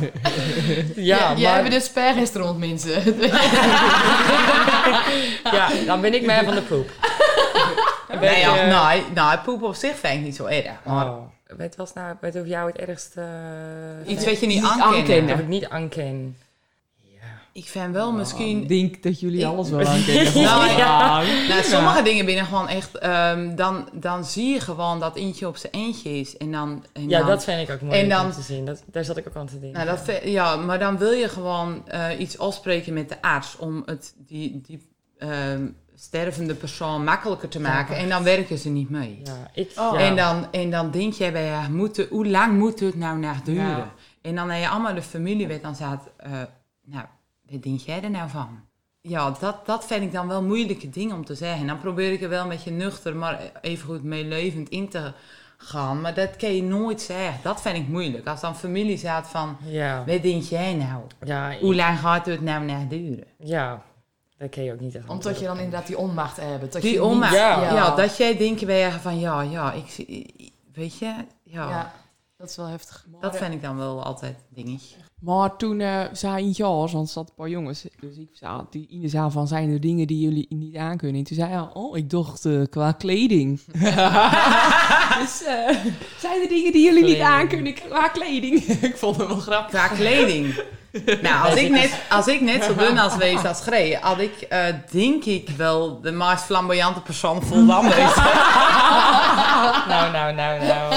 [0.95, 3.03] Ja, Jij hebben de spergistrond, mensen.
[5.57, 6.90] ja, dan ben ik mij van de poep.
[8.09, 10.85] Een nee, ja, beetje- nee, nou, poep op zich vind ik niet zo erg.
[10.85, 11.29] Maar Oh.
[11.57, 13.21] Weet was nou, weet of jou het ergste...
[14.05, 14.83] eh, iets wat je niet aankent.
[14.95, 15.27] aankennen.
[15.29, 16.37] Dat ik niet aanken.
[17.53, 18.63] Ik vind wel misschien...
[18.63, 20.33] Ik denk dat jullie Ik- alles wel aankennen.
[20.43, 21.23] Nou, ja.
[21.49, 22.99] Nou, sommige dingen binnen gewoon echt...
[22.99, 26.37] ehm, dan, dan zie je gewoon dat eentje op zijn eentje is.
[26.37, 26.85] En dan...
[26.93, 28.65] En Ja, dan, dat vind ik ook mooi en om te zien.
[28.67, 29.85] Dat, daar zat ik ook aan te denken.
[29.87, 33.83] Nou, dat, ja, maar dan wil je gewoon eh, iets afspreken met de arts om
[33.87, 37.97] het, die, die ehm, stervende persoon makkelijker te maken.
[37.97, 39.21] En dan werken ze niet mee.
[39.25, 39.93] Ja, ik, Oh.
[39.93, 39.99] ja.
[40.07, 43.69] En, dan, en dan denk jij bij je, hoe lang moet het nou nog duren?
[43.69, 43.93] Ja.
[44.23, 46.31] En dan heb je allemaal de familie weet dan staat, eh,
[46.85, 47.05] nou,
[47.51, 48.61] wat denk jij er nou van?
[49.01, 51.67] Ja, dat, dat vind ik dan wel moeilijke dingen om te zeggen.
[51.67, 55.13] Dan probeer ik er wel een beetje nuchter, maar even goed meelevend in te
[55.57, 56.01] gaan.
[56.01, 57.41] Maar dat kan je nooit zeggen.
[57.43, 58.27] Dat vind ik moeilijk.
[58.27, 61.03] Als dan familie staat van, ja, wat denk jij nou?
[61.25, 63.27] ja, Hoe lang gaat het nou nog duren?
[63.39, 63.83] ja,
[64.37, 65.09] dat ken je ook niet echt.
[65.09, 66.73] Omdat je dan inderdaad die onmacht hebt.
[66.73, 67.73] Dat Die je niet- ja.
[67.75, 67.95] Ja.
[67.95, 71.93] dat jij denkt bij je van, ja, ja, ik zie, weet je, ja, Ja,
[72.37, 73.07] dat is wel heftig.
[73.21, 74.97] dat vind ik dan wel altijd een dingetje.
[75.20, 77.85] Maar toen eh zei eentje al, want er zat een paar jongens.
[78.00, 81.18] Dus ik zei die in de zaal van, zijn er dingen die jullie niet aankunnen?
[81.18, 83.61] En toen zei hij, oh, ik dacht eh, qua kleding.
[85.20, 85.76] dus eh,
[86.18, 88.62] zijn er dingen die jullie niet aankunnen qua kleding?
[88.90, 89.70] ik vond het wel grappig.
[89.70, 90.62] Qua kleding.
[91.22, 94.40] Nou, als ik, net, als ik net zo dun als wees als Gree, had ik
[94.40, 98.14] eh, denk ik wel de meest flamboyante persoon wees.
[99.88, 100.94] Nou, nou, nou, nou.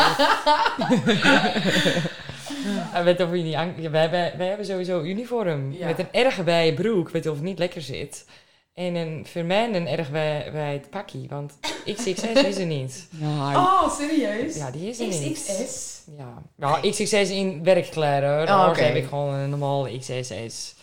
[3.03, 3.73] Weet of je niet aan...
[3.91, 5.71] wij, hebben, wij hebben sowieso uniform.
[5.71, 5.85] Ja.
[5.85, 8.25] Met een erg bij broek, weet je of het niet lekker zit.
[8.73, 11.53] En een, voor mij een erg bij, bij het pakkie, want
[11.85, 13.07] XXS is er niet.
[13.21, 14.55] Ja, Oh, serieus?
[14.55, 15.33] Ja, die is er niet.
[15.33, 16.01] XXS?
[16.17, 18.33] Ja, nou, XXS in werkkleding.
[18.33, 18.57] hoor.
[18.59, 18.81] Oh, oké.
[18.81, 20.75] heb ik gewoon een normaal XSS.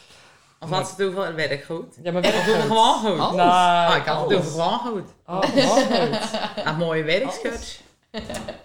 [0.61, 1.95] Of had ze het hoeveel werk goed?
[2.03, 3.17] Ja, maar werk doen we gewoon goed?
[3.17, 5.09] Nou, Ah, ik had het over gewoon goed.
[5.27, 6.19] Oh, gewoon goed.
[6.67, 7.81] Een mooie werkskirt.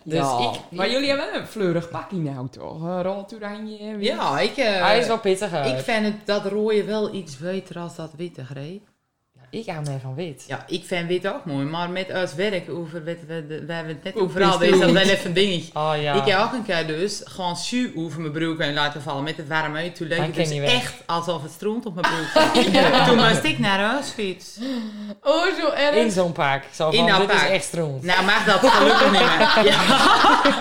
[0.04, 0.52] Dus ja.
[0.54, 0.78] ik...
[0.78, 3.02] Maar jullie hebben wel een fleurig pakje nou toch?
[3.02, 3.96] Rood oranje.
[3.96, 4.06] wit.
[4.06, 5.78] Ja, ik, eh, Hij is wel pittig uit.
[5.78, 8.82] ik vind het, dat rode wel iets beter als dat witte, Gree.
[9.50, 10.44] Ik hou mij van wit.
[10.48, 13.94] Ja, ik vind wit ook mooi, maar met ons werk over, we, we, we hebben
[13.96, 14.92] het net overal, is dat het?
[14.92, 15.72] wel even een dingetje.
[15.74, 16.14] Oh ja.
[16.14, 19.38] Ik heb ook een keer dus gewoon su over mijn broek en laten vallen met
[19.38, 19.96] het warme uit.
[19.96, 22.44] Toen leek het dus echt alsof het stroomt op mijn broek.
[23.08, 24.58] Toen moest ik naar huis fiets.
[25.24, 25.96] Oh, zo erg.
[25.96, 26.64] In zo'n pak.
[26.74, 27.50] Zo In van, dat dit is pak.
[27.50, 28.04] echt stront.
[28.04, 29.64] Nou, mag dat gelukkig niet meer.
[29.72, 29.84] Ja.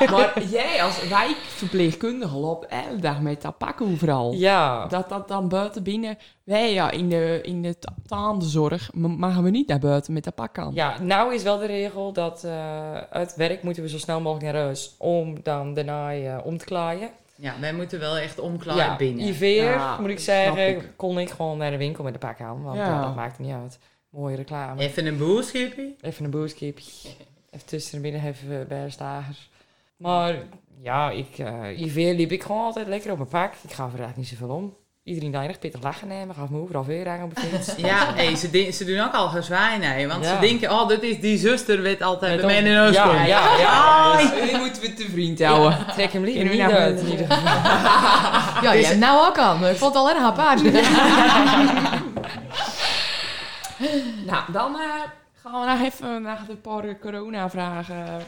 [0.11, 4.33] Maar jij als wijkverpleegkundige loopt elke dag met dat pak overal.
[4.33, 4.87] Ja.
[4.87, 9.51] Dat dat dan buiten binnen wij ja, in de, in de ta- taandenzorg mogen we
[9.51, 10.75] niet naar buiten met de pak aan.
[10.75, 14.53] Ja, nou is wel de regel dat eh uit werk moeten we zo snel mogelijk
[14.53, 17.11] naar huis om dan daarna eh, om te klaaien.
[17.37, 19.27] Ja, wij moeten wel echt omklaar ja, binnen.
[19.27, 20.93] Iveer, Ja, moet ik zeggen, ik.
[20.97, 22.63] kon ik gewoon naar de winkel met de pak aan.
[22.63, 23.03] Want Ja.
[23.03, 23.79] dat maakt niet uit.
[24.11, 24.81] Mooie reclame.
[24.83, 25.95] Even een boerschipje.
[26.01, 27.09] Even een boodschapje.
[27.51, 29.51] Even tussen en binnen even bij de stagers.
[29.97, 30.37] Maar
[30.81, 33.53] ja, ik, eh Iveer liep ik gewoon altijd lekker op mijn pak.
[33.63, 34.75] Ik ga er eigenlijk niet zoveel om.
[35.05, 36.35] Iedereen daar pittig lachen nemen.
[36.35, 37.75] Gaf me overal weer aan op de fiets.
[37.91, 40.35] Ja, hey, ze, de- ze doen ook al gezwaaien, nee, want Ja.
[40.35, 43.25] ze denken, oh, dat is die zuster, weet altijd Met bij mij in de ja,
[43.25, 44.17] ja, ja.
[44.17, 45.87] Dus, Nu moeten we te vriend houden.
[45.95, 47.03] trek hem liever Kunnen we niet nou uit.
[47.03, 47.53] wel- in ieder geval.
[48.63, 49.55] Ja, je hebt nou ook al.
[49.69, 50.63] Ik vond het al erg apart.
[54.27, 54.81] Nou, dan eh,
[55.43, 58.23] gaan we nog even naar de paar corona-vragen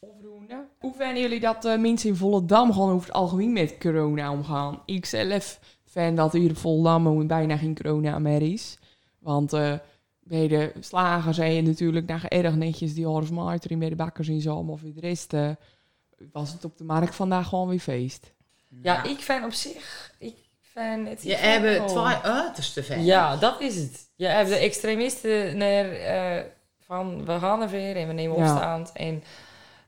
[0.00, 0.48] opdoen.
[0.78, 4.82] Hoe vinden jullie dat eh, mensen in Volendam gewoon over het algemeen met corona omgaan?
[4.86, 5.58] Ik zelf
[5.90, 8.78] vind dat hier in Volendam bijna geen corona meer is.
[9.18, 9.74] Want eh,
[10.20, 14.28] bij de slager zijn je natuurlijk nog erg netjes die Horus Maarten bij de bakkers
[14.28, 14.62] in zo.
[14.62, 15.50] Maar voor de rest eh,
[16.32, 18.32] was het op de markt vandaag gewoon weer feest.
[18.82, 20.12] Ja, ik vind op zich...
[20.18, 23.04] Ik vind het Je hebt twee uiterste fan.
[23.04, 24.10] Ja, dat is het.
[24.14, 26.44] Je hebt de extremisten naar, eh,
[26.78, 28.52] van we gaan er weer en we nemen Ja.
[28.52, 29.22] opstand en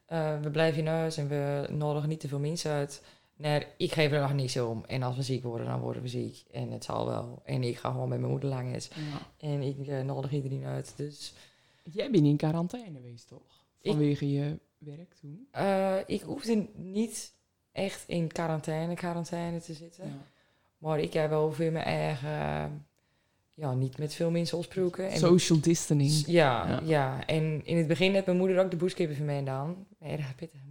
[0.07, 3.03] eh, we blijven in huis en we nodigen niet te veel mensen uit.
[3.41, 6.09] Naar ik geef er nog niks om en als we ziek worden, dan worden we
[6.09, 7.41] ziek en het zal wel.
[7.45, 8.91] En ik ga gewoon met mijn moeder lang eens
[9.39, 10.93] en ik eh, nodig iedereen uit.
[10.97, 11.33] Dus
[11.93, 13.65] Jij bent in quarantaine geweest, toch?
[13.81, 15.47] Ik- Vanwege je werk toen.
[15.51, 17.33] eh, ik hoefde niet
[17.73, 20.23] echt in quarantaine, quarantaine te zitten.
[20.79, 22.87] Maar ik heb wel voor mijn eigen,
[23.55, 25.11] ja, niet met veel mensen afsproken.
[25.11, 26.27] En Social distancing.
[26.27, 26.81] Ja, Ja.
[26.85, 29.87] ja, En in het begin heeft mijn moeder ook de boeskippen voor mij gedaan.
[30.01, 30.70] Een erg pittige moedertje.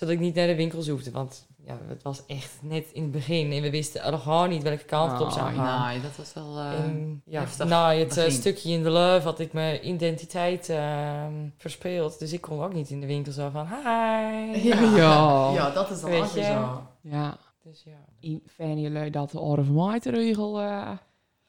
[0.00, 1.10] Zodat ik niet naar de winkels hoefde.
[1.10, 3.52] Want ja, het was echt net in het begin.
[3.52, 5.88] En we wisten nog gewoon niet welke kant het op zou Oh, gaan.
[5.88, 6.58] Nee, dat was wel...
[6.58, 8.30] eh, en ja, heftig na het eh, begin.
[8.30, 12.18] stukje in de luif had ik mijn identiteit ehm, verspeeld.
[12.18, 13.66] Dus ik kon ook niet in de winkel zo van...
[13.66, 14.68] Hi!
[14.68, 14.80] Ja.
[14.96, 15.50] Ja.
[15.60, 16.42] Ja, dat is dan Weet je?
[16.42, 16.82] zo.
[17.00, 17.36] Ja.
[17.64, 18.04] Dus ja.
[18.20, 20.90] In- jullie dat de Orf-Maarten-regel eh,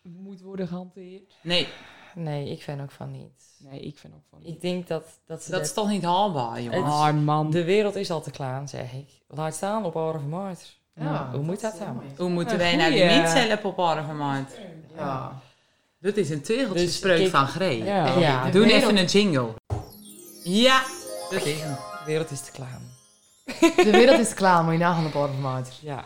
[0.01, 1.35] moet worden gehanteerd?
[1.43, 1.67] Nee,
[2.15, 3.31] Nee, ik vind ook van niet.
[3.57, 4.47] Nee, ik vind ook van niet.
[4.55, 6.83] Ik denk dat, dat ze dat is toch niet haalbaar, jongen.
[6.83, 7.51] Het- Ah, man.
[7.51, 9.09] De wereld is al te klaar, zeg ik.
[9.27, 10.79] Laat staan op Orde van Maart.
[10.95, 12.01] Ja, Hoe moet dat dan?
[12.17, 13.19] Hoe moeten wij nou die goeie.
[13.19, 14.59] niet zelf op orde gemaakt?
[14.95, 15.41] Ja.
[15.99, 17.83] Dat is een tegeltje Dus spreuk van Gree.
[17.83, 18.17] Ja.
[18.19, 19.49] Ja, Doe wereld- even een jingle.
[20.43, 20.81] Ja,
[21.29, 21.75] dat is hem.
[21.75, 22.79] De wereld is te klaar.
[23.75, 26.03] De wereld is klaar, moet je nagaan op orde van Ja.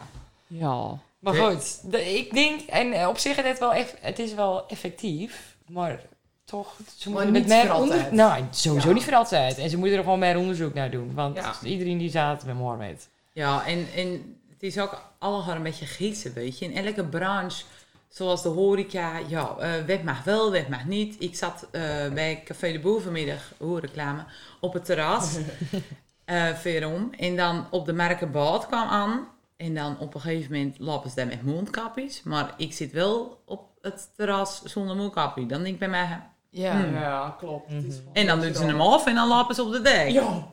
[0.48, 0.98] Ja.
[1.20, 4.68] Maar goed, de- ik denk, en op zich is het wel, eff- het is wel
[4.68, 6.00] effectief, maar
[6.46, 8.12] toch, ze moeten met meer voor onder- altijd.
[8.12, 8.94] Nou, sowieso Ja.
[8.94, 9.58] niet voor altijd.
[9.58, 11.54] En ze moeten er gewoon meer onderzoek naar doen, want Ja.
[11.64, 13.10] iedereen die zaten bij Mohammed.
[13.34, 16.66] Ja, en, en het is ook allemaal een beetje gissen, weet je.
[16.66, 17.64] In elke branche,
[18.10, 21.16] zoals de horeca, ja, eh wet mag wel, wet mag niet.
[21.20, 21.82] Ik zat eh,
[22.14, 24.24] bij Café de Boer vanmiddag, hoe reclame,
[24.60, 25.36] op het terras,
[26.26, 27.10] eh verom.
[27.18, 29.28] En dan op de Merkenbad kwam aan.
[29.58, 32.24] En dan op een gegeven moment lopen ze daar met mondkapjes.
[32.24, 35.46] Maar ik zit wel op het terras zonder mondkapje.
[35.46, 36.22] Dan denk ik bij mij...
[36.50, 36.72] Ja.
[36.82, 36.94] Hmm.
[36.94, 37.70] Ja, klopt.
[37.70, 37.84] Mhm.
[38.14, 40.10] En dan doen ze hem af en dan lopen ze op de dek.
[40.10, 40.48] Ja.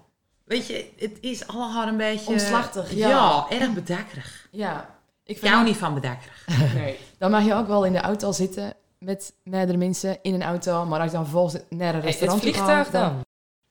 [0.45, 2.33] Weet je, het is allemaal een beetje...
[2.33, 3.47] Omslachtig, Ja, ja.
[3.51, 4.49] erg bedekkerig.
[4.51, 4.81] Ja.
[5.25, 6.47] Ik Ik vind ook- niet van bedekkerig.
[6.75, 6.99] Nee.
[7.19, 10.85] Dan mag je ook wel in de auto zitten met meerdere mensen in een auto.
[10.87, 13.25] Maar als je dan vervolgens naar een restaurant toe vliegtuig gaat, dan.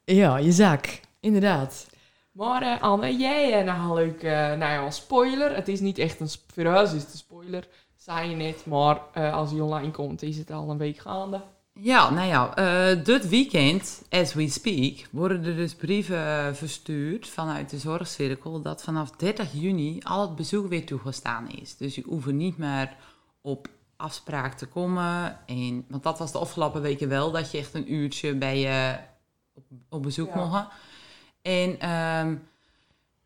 [0.04, 1.00] Ja, je zak.
[1.20, 1.86] Inderdaad.
[2.32, 5.56] Maar eh, Anne, jij hebt nog een leuk, eh, nou ja, spoiler.
[5.56, 7.68] Het is niet echt een, voor ons is het een spoiler,
[8.02, 8.66] zei je net.
[8.66, 11.42] Maar eh, als die online komt, is het al een week gaande.
[11.74, 17.28] Ja, nou ja, eh, dit weekend, as we speak, worden er dus brieven eh, verstuurd
[17.28, 21.78] vanuit de zorgcirkel dat vanaf 30 juni al het bezoek weer toegestaan is.
[21.78, 22.96] Dus je hoeft niet meer
[23.42, 25.40] op afspraak te komen.
[25.46, 28.98] En, want dat was de afgelopen weken wel, dat je echt een uurtje bij je
[29.54, 30.46] op, op bezoek Ja.
[30.46, 30.68] mocht.
[31.42, 32.36] En ehm,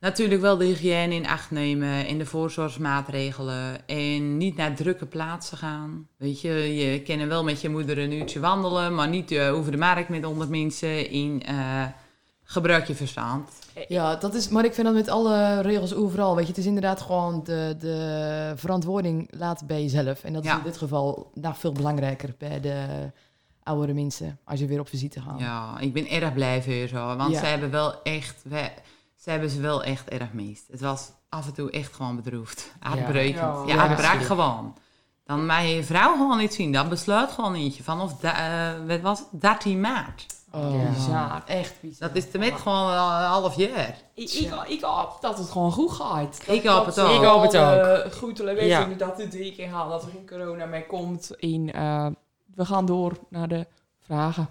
[0.06, 3.88] natuurlijk wel de hygiëne in acht nemen en de voorzorgsmaatregelen.
[3.88, 6.08] En niet naar drukke plaatsen gaan.
[6.18, 9.72] Weet je, je kan wel met je moeder een uurtje wandelen, maar niet eh, over
[9.72, 11.84] de markt met 100 mensen in eh,
[12.44, 13.50] gebruik je verstand.
[13.88, 16.36] Ja, dat is, maar ik vind dat met alle regels overal.
[16.36, 20.24] Weet je, het is inderdaad gewoon de, de verantwoording laten bij jezelf.
[20.24, 22.86] En dat is in dit geval nog veel belangrijker bij de
[23.64, 24.40] oudere mensen.
[24.44, 25.40] Als je weer op visite gaat.
[25.40, 27.40] Ja, ik ben erg blij voor je zo, want Ja.
[27.40, 28.44] ze hebben wel echt,
[29.26, 30.64] ze hebben ze wel echt erg mist.
[30.72, 33.36] Het was af en toe echt gewoon bedroefd, hartbrekend.
[33.38, 33.64] Ja.
[33.68, 34.76] Ja, Ja, het gewoon.
[35.26, 36.72] Dan mag je je vrouw gewoon niet zien.
[36.72, 40.26] Dat besluit gewoon eentje vanaf, eh, wat was het, 13 maart.
[40.52, 40.90] Oh, Ja.
[40.90, 41.44] bizar.
[41.46, 42.08] Echt bizar.
[42.08, 43.96] Dat is tenminste gewoon een half jaar.
[44.14, 46.46] Ik, ik, ik hoop dat het gewoon goed gaat.
[46.46, 47.22] Dat, Ik hoop dat het ook.
[47.22, 47.84] Ik hoop het ook.
[48.06, 48.86] eh, goed te weten Ja.
[48.98, 51.32] dat dit week ingaan, dat er geen corona meer komt.
[51.38, 52.08] In, eh,
[52.56, 53.68] we gaan door naar de
[54.06, 54.50] vragen.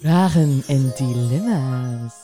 [0.00, 2.21] Vragen en dilemma's.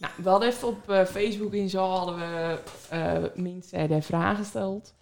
[0.00, 2.58] Nou, we hadden even op eh, Facebook en zo hadden we
[2.90, 4.94] eh mensen de vragen gesteld.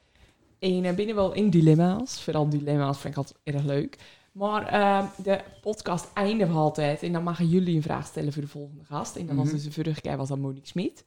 [0.59, 2.23] En binnen wel in dilemma's.
[2.23, 3.99] Vooral dilemma's vind ik altijd erg leuk.
[4.33, 7.03] Maar eh, de podcast eindigen we altijd.
[7.03, 9.17] En dan mogen jullie een vraag stellen voor de volgende gast.
[9.17, 9.55] En dat was Mhm.
[9.55, 11.05] dus de vorige keer was dat Monique Smit.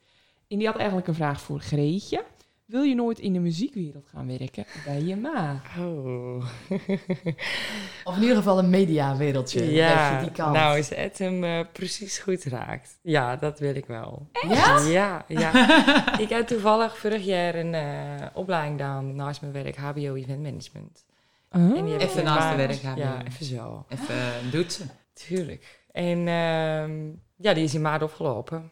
[0.48, 2.24] En die had eigenlijk een vraag voor Greetje.
[2.64, 5.62] Wil je nooit in de muziekwereld gaan werken bij je ma?
[5.78, 6.36] Oh.
[8.04, 9.72] Of in ieder geval een mediawereldje.
[9.72, 10.52] ja, die kant.
[10.56, 12.98] nou, als het hem eh, precies goed raakt.
[13.02, 14.28] Ja, dat wil ik wel.
[14.48, 14.80] Ja?
[14.80, 16.18] Ja, ja.
[16.18, 21.04] ik heb toevallig vorig jaar een eh, opleiding gedaan naast mijn werk, HBO Event Management.
[21.50, 23.00] En die heb ik Even naast de maart- werk HBO.
[23.00, 23.84] Ja, even zo.
[23.88, 24.84] Even doet ze.
[25.12, 25.80] Tuurlijk.
[25.92, 28.70] En ehm, ja, die is in maart opgelopen.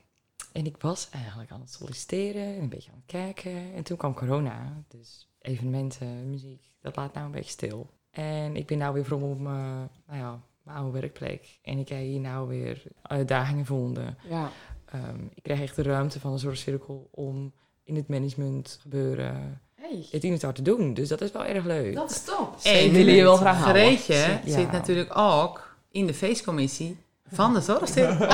[0.52, 3.74] En ik was eigenlijk aan het solliciteren en een beetje aan het kijken.
[3.74, 4.82] En toen kwam corona.
[4.88, 7.90] Dus evenementen, muziek, dat laat nou een beetje stil.
[8.10, 11.58] En ik ben nou weer vroom op mijn, nou ja, mijn oude werkplek.
[11.62, 14.16] En ik heb hier nou weer uitdagingen gevonden.
[14.28, 14.50] Ja.
[14.84, 17.52] Ehm, ik krijg echt de ruimte van een soort cirkel om
[17.84, 20.94] in het management gebeuren Hey, het in het hart te doen.
[20.94, 21.94] Dus dat is wel erg leuk.
[21.94, 22.56] dat is top.
[22.62, 23.82] En willen je wel graag houden.
[23.82, 24.58] Greetje Ja.
[24.58, 26.96] zit natuurlijk ook in de feestcommissie
[27.32, 28.26] van de zorgcirkel.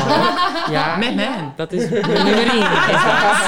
[0.71, 1.53] Ja, Met mij.
[1.57, 2.67] dat is nummer één.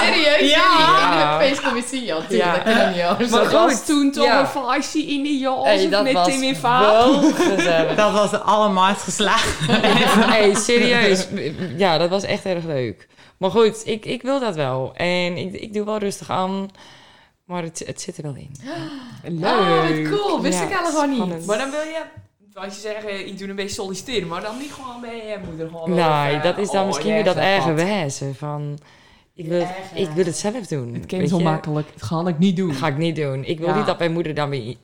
[0.03, 0.51] Serieus?
[0.51, 1.11] Ja.
[1.11, 2.05] In de feestcommissie?
[2.05, 2.19] Ja.
[2.29, 2.53] Ja.
[2.53, 3.31] Dat kan niet anders.
[3.31, 4.41] Maar was toen toch ja.
[4.41, 6.57] een feestje in de jas Hey, of dat met Tim in.
[7.97, 9.59] Dat was de allermaaist geslaagd.
[10.35, 11.27] hey, serieus.
[11.77, 13.09] Ja, dat was echt erg leuk.
[13.39, 14.93] Maar goed, ik, ik wil dat wel.
[14.95, 16.69] En ik, ik doe wel rustig aan.
[17.45, 18.51] Maar het, het zit er wel in.
[19.23, 19.51] Leuk.
[19.51, 20.41] Oh, wat cool.
[20.41, 21.47] Wist Ja, ik gewoon niet.
[21.47, 22.03] Maar dan wil je,
[22.59, 25.69] als je zeggen, ik doe een beetje solliciteren, maar dan niet gewoon bij je moeder.
[25.69, 28.79] Gewoon Nee, even, dat is dan oh, misschien weer dat eigen wijze van...
[29.35, 30.95] Ik wil, ik wil het zelf doen.
[30.95, 32.69] Het kent zo makkelijk, dat ga ik niet doen.
[32.69, 33.45] Dat ga ik niet doen.
[33.45, 33.77] Ik wil Ja.
[33.77, 34.77] niet dat mijn moeder dan weer...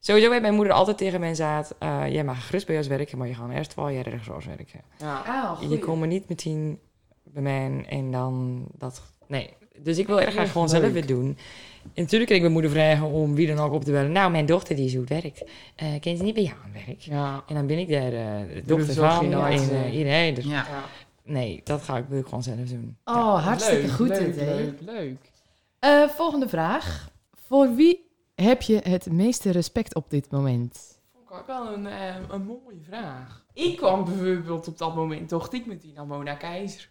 [0.00, 1.74] Sowieso heeft mijn moeder altijd tegen mij gezegd...
[1.78, 4.46] eh, jij mag gerust bij ons werken, maar je gaat eerst wel jaar ergens anders
[4.46, 4.80] werken.
[4.98, 5.56] Ja.
[5.68, 6.78] Je komt er niet meteen
[7.24, 9.02] bij mij en dan dat...
[9.26, 9.50] Nee,
[9.82, 10.80] dus ik wil erg graag Echt gewoon leuk.
[10.80, 11.36] zelf weer doen.
[11.82, 14.12] En natuurlijk kan ik mijn moeder vragen om wie dan ook op te bellen.
[14.12, 15.42] Nou, mijn dochter die zoekt werk.
[15.76, 17.00] Eh kan ze niet bij jou aan werk?
[17.00, 17.44] Ja.
[17.48, 19.96] En dan ben ik daar eh, de dochter het van geen en nooit, eh, eh.
[19.96, 20.34] iedereen.
[20.34, 20.50] Dus Ja.
[20.50, 20.84] ja.
[21.22, 22.96] nee, dat ga ik, wil ik gewoon zelf doen.
[23.04, 24.54] Oh, hartstikke Leuk, goed leuk, idee.
[24.54, 25.30] Leuk, leuk.
[25.78, 27.10] Eh, volgende vraag.
[27.46, 30.98] Voor wie heb je het meeste respect op dit moment?
[31.12, 33.44] Vond ik ook wel een, eh, een mooie vraag.
[33.52, 36.88] Ik kwam bijvoorbeeld op dat moment, toch ik met die Mona Keizer.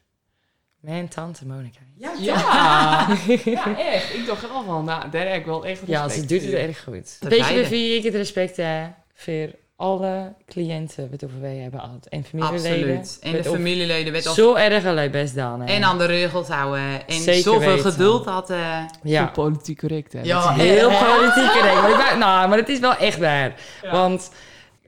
[0.84, 1.80] Mijn tante Monika.
[1.98, 2.36] Ja, ja.
[3.46, 4.14] ja, echt.
[4.14, 6.54] Ik dacht wel van, nou, daar heb ik wel echt Ja, respect ze doet het
[6.68, 7.18] erg goed.
[7.20, 7.62] Weet je beide.
[7.62, 8.88] bij wie ik het respect heb?
[9.16, 12.06] Voor alle cliënten wat over wij hebben gehad.
[12.10, 12.98] En familieleden.
[12.98, 13.18] Absoluut.
[13.22, 15.62] En de familieleden werd al Zo erg alleen best dan.
[15.62, 15.74] hè.
[15.74, 17.08] en aan de regels houden.
[17.08, 17.92] En Zeker zoveel weten.
[17.92, 18.50] geduld had.
[18.50, 19.26] eh, Ja.
[19.26, 20.20] Zo politiek correct, hè.
[20.22, 21.82] Ja, Heel politiek correct.
[21.82, 23.54] Maar, nou, maar het is wel echt waar.
[23.82, 23.92] Ja.
[23.92, 24.32] Want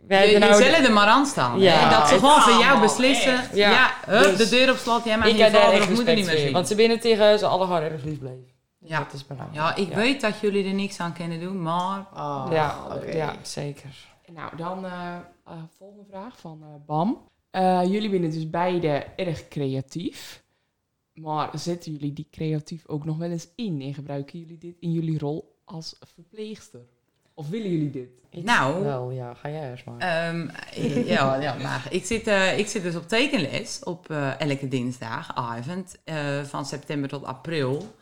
[0.08, 0.64] wij je, nou...
[0.64, 1.60] zullen er maar aan staan.
[1.60, 1.84] Ja.
[1.84, 3.34] En dat ze gewoon voor jou beslissen.
[3.34, 3.56] echt.
[3.56, 3.94] Ja, Ja.
[4.06, 5.04] hup, Dus- de deur op slot.
[5.04, 6.54] Jij mag ik je vader of moeder niet meer zien.
[6.54, 8.46] Want ze binnen tegen ze alle erg lief bleven.
[8.80, 9.00] Dus Ja.
[9.00, 9.56] Dat is belangrijk.
[9.56, 12.06] Ja, ik weet dat jullie er niks aan kunnen doen, maar...
[12.14, 13.12] Oh, Ja, oké.
[13.18, 13.90] ja, zeker.
[14.34, 17.22] Nou, dan eh, eh, volgende vraag van eh, Bam.
[17.52, 20.44] Eh, jullie zijn dus beide erg creatief.
[21.14, 23.82] Maar zetten jullie die creatief ook nog wel eens in?
[23.82, 26.86] En gebruiken jullie dit in jullie rol als verpleegster?
[27.36, 28.10] Of willen jullie dit?
[28.44, 29.98] Nou, Wel, ja, ga jij eerst maar.
[29.98, 30.48] Ehm,
[31.06, 35.98] ja, ja, maar ik zit, eh, ik zit dus op tekenles op eh, elke dinsdagavond
[36.04, 37.96] eh, van september tot april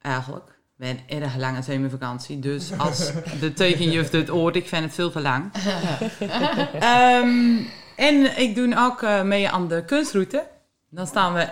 [0.00, 0.48] eigenlijk.
[0.48, 4.94] Ik ben een erg lange zomervakantie, dus als de tekenjuf dit hoort, ik vind het
[4.94, 5.52] veel te lang.
[6.80, 7.56] Ehm,
[7.96, 10.46] en ik doe ook eh, mee aan de kunstroute.
[10.90, 11.48] Dan staan we,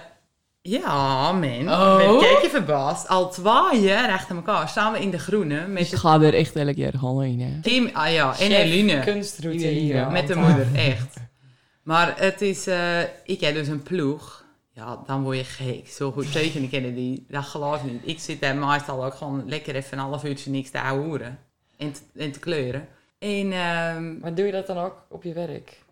[0.68, 2.18] ja man, Oh.
[2.20, 5.96] kijk je verbaasd, al twee jaar achter elkaar staan we in de groene Ik met
[5.98, 7.60] ga er echt elk jaar gewoon heen, hè.
[7.62, 9.00] Kim, ah ja, en Eline.
[9.00, 10.10] Kunstroute hier.
[10.10, 11.16] Met de moeder, echt.
[11.82, 14.44] Maar het is, eh, ik heb dus een ploeg.
[14.72, 15.88] Ja, dan word je gek.
[15.88, 18.00] Zo goed tekenen kennen die, dat geloof ik niet.
[18.04, 21.38] Ik zit daar meestal ook gewoon lekker even een half uurtje niks te houden
[21.76, 22.88] en, te- en te kleuren.
[23.18, 25.82] En ehm, Maar doe je dat dan ook op je werk?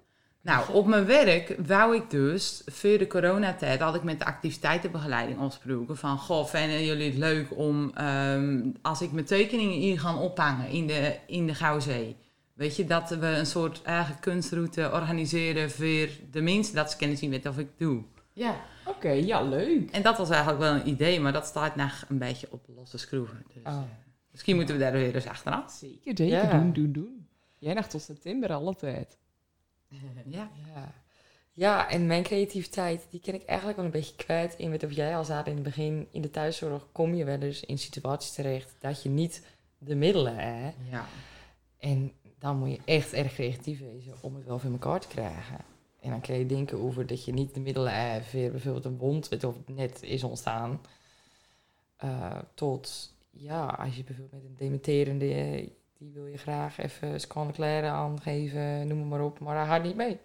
[0.47, 5.39] Nou, op mijn werk wou ik dus, voor de coronatijd, had ik met de activiteitenbegeleiding
[5.39, 10.17] afgesproken van, goh, vinden jullie het leuk om, ehm, als ik mijn tekeningen hier ga
[10.19, 12.17] ophangen in de, in de Gouwzee,
[12.55, 17.17] weet je, dat we een soort eigen kunstroute organiseren voor de mensen, dat ze kunnen
[17.17, 18.03] zien met of ik doe.
[18.33, 18.55] Ja.
[18.87, 19.91] Oké, ja, leuk.
[19.91, 22.99] En dat was eigenlijk wel een idee, maar dat staat nog een beetje op losse
[22.99, 23.45] schroeven.
[23.55, 23.73] Dus, Oh.
[23.73, 23.83] eh,
[24.31, 25.71] misschien moeten we daar weer eens achteraan.
[25.71, 26.27] Zeker, zeker.
[26.27, 26.51] Ja.
[26.59, 27.27] Doen, doen, doen.
[27.59, 29.17] Jij nog tot september alle tijd.
[30.27, 30.51] Ja.
[30.75, 30.93] Ja.
[31.53, 34.55] Ja, en mijn creativiteit, die ken ik eigenlijk wel een beetje kwijt.
[34.57, 37.41] In wat of jij al zei in het begin, in de thuiszorg kom je wel
[37.41, 39.47] eens in situaties terecht dat je niet
[39.79, 40.77] de middelen hebt.
[40.91, 41.07] Ja.
[41.79, 45.59] En dan moet je echt erg creatief wezen om het wel voor elkaar te krijgen.
[46.01, 48.99] En dan kun je denken over dat je niet de middelen hebt voor bijvoorbeeld een
[48.99, 50.81] wond, of het net is ontstaan.
[51.97, 55.69] Eh, tot, ja, als je bijvoorbeeld met een dementerende, eh,
[55.99, 59.97] die wil je graag even scan kleren aangeven, noem maar op, maar daar gaat niet
[59.97, 60.19] mee.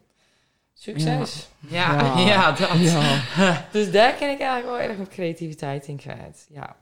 [0.74, 1.50] Succes!
[1.60, 2.20] Ja, Ja.
[2.32, 2.52] ja.
[2.52, 2.70] dat.
[2.78, 3.22] Ja.
[3.72, 6.48] Dus daar ken ik eigenlijk wel erg met creativiteit in kwijt.
[6.50, 6.76] Ja,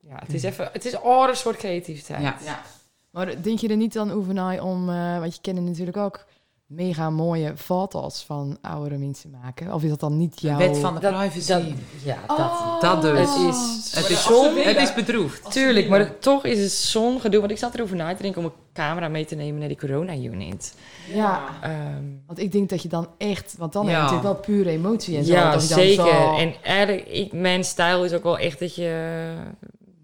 [0.00, 2.22] ja het is even, het is een andere soort creativiteit.
[2.22, 2.36] Ja.
[2.44, 2.62] Ja.
[3.10, 6.24] Maar denk je er niet dan over na om, eh want je kennen natuurlijk ook
[6.66, 9.72] mega mooie foto's van oudere mensen maken?
[9.74, 10.58] Of is dat dan niet De jouw...
[10.58, 11.52] wet van de Dat- privacy.
[11.52, 11.62] dat-
[12.04, 13.18] ja, dat, dat dus.
[13.18, 15.50] het is het, is zo'n- het is bedroefd.
[15.52, 17.40] Tuurlijk, maar het- toch is het zo'n gedoe.
[17.40, 19.78] Want ik zat erover na te denken om een camera mee te nemen naar die
[19.78, 20.74] corona-unit.
[21.14, 23.54] Ja, Ehm, want ik denk dat je dan echt...
[23.58, 25.32] Want dan heb je natuurlijk wel pure emotie en zo.
[25.32, 26.04] ja, dan zeker.
[26.06, 29.32] zo- En eigenlijk, ik, mijn stijl is ook wel echt dat je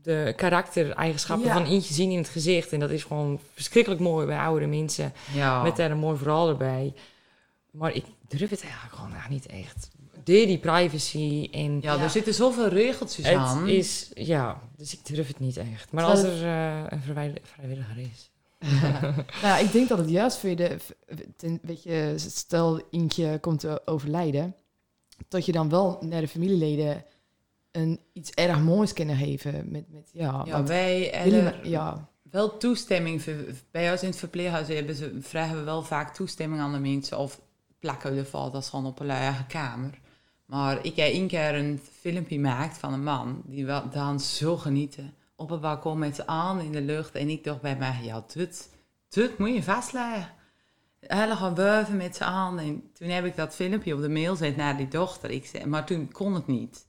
[0.03, 1.53] de karaktereigenschappen Ja.
[1.53, 2.73] van eentje zien in het gezicht.
[2.73, 5.13] En dat is gewoon verschrikkelijk mooi bij oudere mensen.
[5.35, 5.63] Ja.
[5.63, 6.93] Met daar een mooi verhaal erbij.
[7.71, 9.91] Maar ik durf het eigenlijk gewoon niet echt.
[10.25, 11.79] De die privacy en...
[11.81, 13.69] ja, er zitten zoveel regeltjes Het aan.
[13.69, 15.93] is, ja, dus ik durf het niet echt.
[15.93, 18.31] Maar Terwijl als er eh, een vrijwilli- vrijwilliger is.
[19.43, 20.77] Nou, ik denk dat het juist voor je de...
[21.63, 24.55] weet je, stel eentje komt te overlijden...
[25.29, 27.05] dat je dan wel naar de familieleden
[27.73, 29.71] een, iets erg moois kunnen geven.
[29.71, 33.23] Met, met, ja, ja, wij hebben ja, wel toestemming.
[33.71, 37.19] Bij ons in het verpleeghuis hebben ze, vragen we wel vaak toestemming aan de mensen.
[37.19, 37.41] Of
[37.79, 40.01] plakken we de foto's gewoon op een eigen kamer.
[40.47, 44.57] Maar ik heb één keer een filmpje gemaakt van een man die wel dan zo
[44.57, 45.15] genieten.
[45.37, 47.15] Op het balkon met z'n aan in de lucht.
[47.15, 48.69] En ik dacht bij mij, ja, dit,
[49.09, 50.29] dit moet je vastleggen.
[51.01, 52.59] Hij gaan wuiven met z'n aan.
[52.59, 55.31] En toen heb ik dat filmpje op de mail gezet naar die dochter.
[55.31, 56.87] Ik zei, maar toen kon het niet.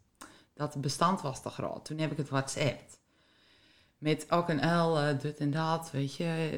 [0.54, 1.86] Dat bestand was te groot.
[1.86, 2.82] Toen heb ik het WhatsApp.
[3.98, 6.50] Met ook een L, eh, dit en dat, weet je.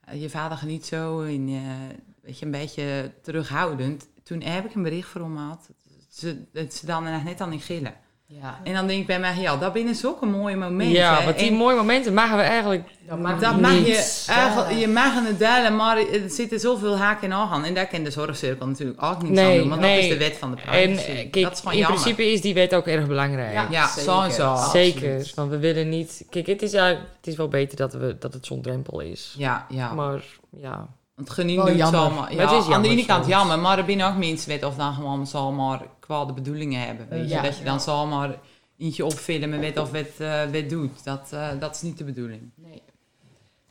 [0.00, 4.08] eh, je vader geniet zo en eh, weet je, een beetje terughoudend.
[4.22, 5.70] Toen heb ik een bericht voor hem gehad.
[6.08, 7.94] Ze, ze dan net aan in gillen.
[8.40, 8.60] Ja.
[8.64, 10.96] En dan denk ik bij mij, ja, dat binnen zulke mooie momenten.
[10.96, 12.88] Ja, want die En mooie momenten mogen we eigenlijk...
[13.08, 17.30] Dat mag dat mag je, eigenlijk, je mag het delen, maar er zitten zoveel haken
[17.30, 17.64] en ogen aan.
[17.64, 19.94] En daar kan de zorgcirkel natuurlijk ook niet Nee, aan doen, want nee.
[19.94, 21.10] dat is de wet van de En privacy.
[21.30, 22.00] eh, dat is gewoon in jammer.
[22.00, 23.52] principe is die wet ook erg belangrijk.
[23.52, 23.66] Ja.
[23.70, 24.12] ja, zeker.
[24.12, 24.56] sowieso.
[24.72, 26.24] Zeker, want we willen niet...
[26.30, 29.34] Kijk, het is, eigenlijk, het is wel beter dat, we, dat het zo'n drempel is.
[29.38, 29.92] Ja, ja.
[29.92, 30.22] Maar
[30.60, 31.76] ja, Want geniet Wel doet.
[32.14, 34.48] Maar Ja, het is aan de jammer ene kant jammer, maar er binnen ook mensen
[34.48, 37.08] weten of dan gewoon zomaar kwade bedoelingen hebben.
[37.08, 37.34] Weet je?
[37.34, 37.42] Ja.
[37.42, 38.38] Dat je dan zomaar
[38.78, 41.04] eentje opfilmen met of het eh wet doet.
[41.04, 42.50] Dat, eh, dat is niet de bedoeling.
[42.54, 42.82] Nee.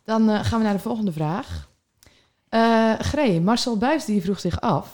[0.06, 1.68] Dan eh, gaan we naar de volgende vraag.
[2.50, 4.88] Eh Gree, Marcel Buis die vroeg zich af...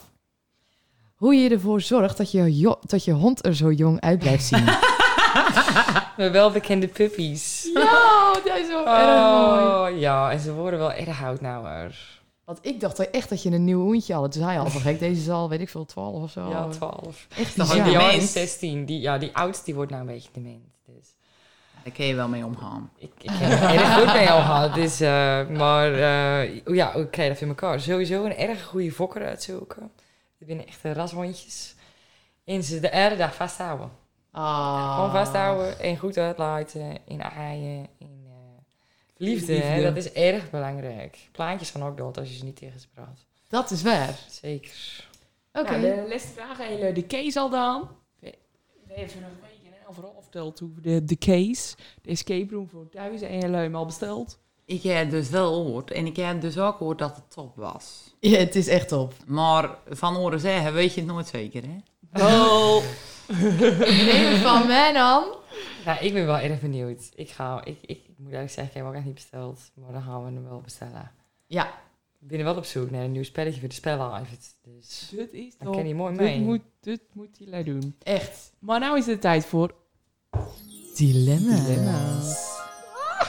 [1.16, 4.44] hoe je ervoor zorgt dat je, jo- dat je hond er zo jong uit blijft
[4.46, 4.66] zien.
[6.18, 7.70] we welbekende puppies.
[7.74, 9.94] ja, dat is zo erg mooi.
[9.94, 12.19] Oh, ja, en ze worden wel erg oud nouwer.
[12.50, 14.32] Want ik dacht echt dat je een nieuw hondje had.
[14.32, 16.50] Toen zei je al van gek, deze is al, weet ik veel, 12 of zo.
[16.50, 17.28] Ja, 12.
[17.38, 17.84] Echt bizar.
[17.84, 18.22] die dement?
[18.22, 18.86] is 16.
[18.86, 20.64] Die, ja, die oudste die wordt nou een beetje dement.
[20.86, 21.16] Dus
[21.84, 22.92] Daar kun je wel mee omgaan.
[22.98, 24.74] ik, ik heb er erg goed mee al gehad.
[24.74, 27.80] Dus, eh, maar eh, ja, ik krijg dat in elkaar.
[27.80, 29.92] Sowieso een erg goede fokker uitzoeken.
[30.38, 31.76] Die zijn echte rashondjes.
[32.46, 33.92] En ze de ere dag vasthouden.
[34.32, 34.96] Ah.
[34.96, 36.98] Gewoon vasthouden en goed uitlaten.
[37.06, 37.88] In aaien.
[37.98, 38.19] In
[39.20, 39.54] liefde.
[39.54, 39.82] Hè?
[39.82, 41.18] Dat is erg belangrijk.
[41.32, 43.26] Plaatjes gaan ook dood als je ze niet tegen ze praat.
[43.48, 44.20] Dat is waar.
[44.30, 45.08] Zeker.
[45.54, 45.76] Oké.
[45.76, 46.58] Ja, de laatste vraag,
[46.94, 47.90] de case al dan.
[48.20, 48.38] We
[48.88, 51.76] we hebben een en een verhaal verteld over de, de case.
[52.02, 54.40] De escape room voor thuis en jullie hem al besteld.
[54.66, 55.92] Ik heb dus wel gehoord.
[55.92, 58.16] En ik heb dus ook gehoord dat het top was.
[58.20, 59.14] Ja, het is echt top.
[59.26, 61.78] Maar van horen zeggen weet je het nooit zeker, hè?
[62.14, 62.84] Oh.
[64.06, 65.24] Neem van mij dan.
[65.86, 67.10] Nou, ik ben wel erg benieuwd.
[67.16, 69.60] Ik, ga, ik, ik, ik moet eigenlijk zeggen, ik heb hem ook echt niet besteld.
[69.74, 71.12] Maar dan gaan we hem wel bestellen.
[71.48, 71.66] Ja.
[72.22, 74.26] Ik ben wel op zoek naar een nieuw spelletje voor de spellen.
[74.64, 75.76] Dus Dit is dan toch...
[75.76, 76.40] kan hij mooi Dit mee.
[76.40, 77.96] moet, dit moet hij doen.
[78.04, 78.52] Echt.
[78.60, 79.76] Maar nou is het tijd voor...
[80.96, 82.58] Dilemma's.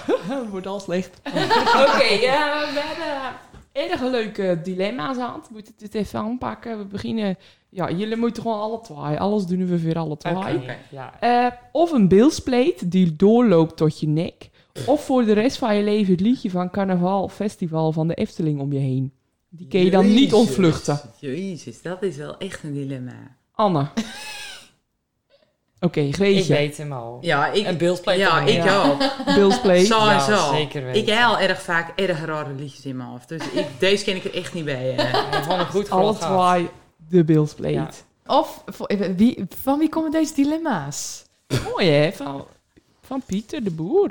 [0.06, 1.20] Het wordt al slecht.
[1.24, 3.38] Oké, ja, we hebben
[3.72, 5.40] erg leuke dilemma's aan.
[5.40, 6.78] We moeten het even aanpakken.
[6.78, 7.36] We beginnen...
[7.68, 9.18] Ja, jullie moeten gewoon alle twee.
[9.18, 10.34] Alles doen we weer alle twee.
[10.90, 11.20] Ja.
[11.20, 14.50] Eh, of een bilspleet die doorloopt tot je nek.
[14.86, 18.60] Of voor de rest van je leven het liedje van Carnaval Festival van de Efteling
[18.60, 19.12] om je heen.
[19.48, 21.00] Die kun je dan niet ontvluchten.
[21.18, 23.36] Jezus, dat is wel echt een dilemma.
[23.52, 23.88] Anne.
[25.80, 26.52] Oké, Ik Greetje.
[26.54, 27.18] weet hem al.
[27.20, 28.78] Ja, ik, beeldsplay ja, van ik mij.
[28.78, 28.98] ook.
[29.36, 29.86] Bilspleet.
[29.86, 30.52] Zo en Ja, zo.
[30.54, 31.00] zeker weten.
[31.02, 33.28] Ik heb al erg vaak erg rare liedjes in mijn hoofd.
[33.28, 34.90] Dus ik, deze ken ik er echt niet bij.
[34.96, 34.96] eh.
[34.96, 36.68] Hij heeft gewoon een goed Alle twee
[37.08, 37.74] De beeldspleet.
[37.74, 37.88] Ja.
[38.26, 38.64] Of
[39.16, 41.22] wie, van wie komen deze dilemma's?
[41.70, 42.44] Mooi hè, van,
[43.06, 44.10] van Pieter de Boer.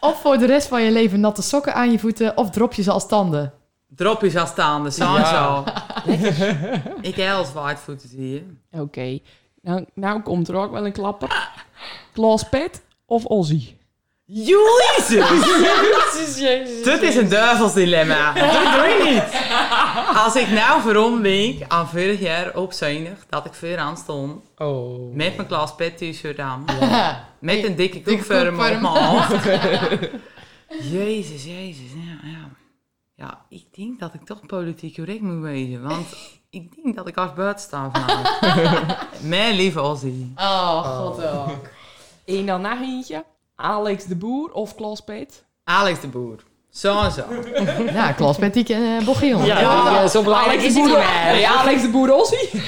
[0.00, 2.82] Of voor de rest van je leven natte sokken aan je voeten of drop je
[2.82, 3.52] ze als tanden?
[3.96, 5.64] Drop is al staande, zo en zo.
[7.00, 8.42] Ik heb als whitefoot hier.
[8.72, 9.18] Oké,
[9.62, 11.48] nou, nou komt er ook wel een klapper.
[12.12, 13.74] Klaas Pet of Ozzy?
[14.24, 15.08] Jezus!
[16.12, 16.82] Jezus, jezus.
[16.84, 18.32] Dit is een duivelsdilemma.
[18.32, 19.40] Dat doe je niet.
[20.16, 22.72] Als ik nou voorom denk aan vorig jaar op
[23.28, 25.14] dat ik voor aan stond Oh.
[25.14, 26.64] met mijn klas pet t-shirt aan,
[27.38, 29.44] met een dikke koekvorm op mijn hoofd.
[30.90, 32.59] Jezus, jezus, ja, ja.
[33.20, 36.06] Ja, ik denk dat ik toch politiek correct moet wezen, want
[36.50, 38.96] ik denk dat ik als buiten sta vanavond.
[39.28, 40.26] Mijn lieve Ozzy.
[40.36, 41.68] Oh, god ook.
[42.24, 43.24] En dan nog eentje.
[43.56, 45.44] Alex de Boer of Klaas Pet?
[45.64, 46.44] Alex de Boer.
[46.70, 47.24] Zo en zo.
[47.92, 49.42] Ja, Klaas met die uh, bochiel.
[49.42, 51.32] Ja, ja, zo belangrijk Alex is de het Boer, niet meer.
[51.32, 52.58] nee, Alex de Boer Ozzy?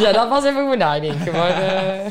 [0.00, 1.32] Ja, dat was even voor nadenken.
[1.32, 2.10] Maar, eh,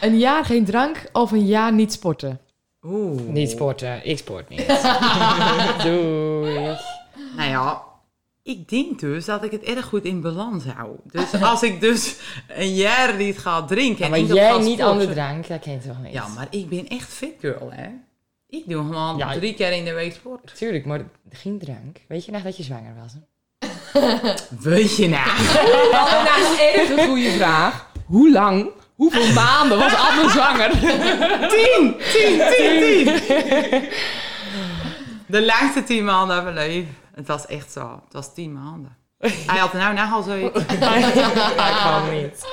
[0.00, 2.40] Een jaar geen drank of een jaar niet sporten?
[2.82, 3.20] Oeh.
[3.20, 4.06] Niet sporten.
[4.06, 4.66] Ik sport niet.
[5.84, 6.76] Doei.
[7.36, 7.82] Nou ja,
[8.42, 10.96] ik denk dus dat ik het erg goed in balans hou.
[11.04, 12.16] Dus als ik dus
[12.48, 13.98] een jaar niet ga drinken...
[13.98, 16.12] Ja, en maar ik jij niet aan de drank, dat kent toch niet?
[16.12, 17.88] Ja, maar ik ben echt fit girl, hè.
[18.48, 20.56] Ik doe gewoon Ja, drie keer in de week sport.
[20.56, 21.96] Tuurlijk, maar geen drank.
[22.08, 23.12] Weet je nog dat je zwanger was?
[23.12, 23.20] Hè?
[24.58, 25.30] Weet je nou?
[26.74, 27.90] Dat is een goede vraag.
[28.06, 28.70] Hoe lang,
[29.02, 30.70] hoeveel maanden was Anne zwanger?
[31.48, 33.88] tien, tien, tien, tien.
[35.26, 36.96] De langste tien maanden van mijn leven.
[37.14, 38.02] Het was echt zo.
[38.04, 38.96] Het was tien maanden.
[39.18, 40.60] Hij had nou nou al zoiets.
[40.60, 40.80] Ik
[41.82, 42.46] kan niet.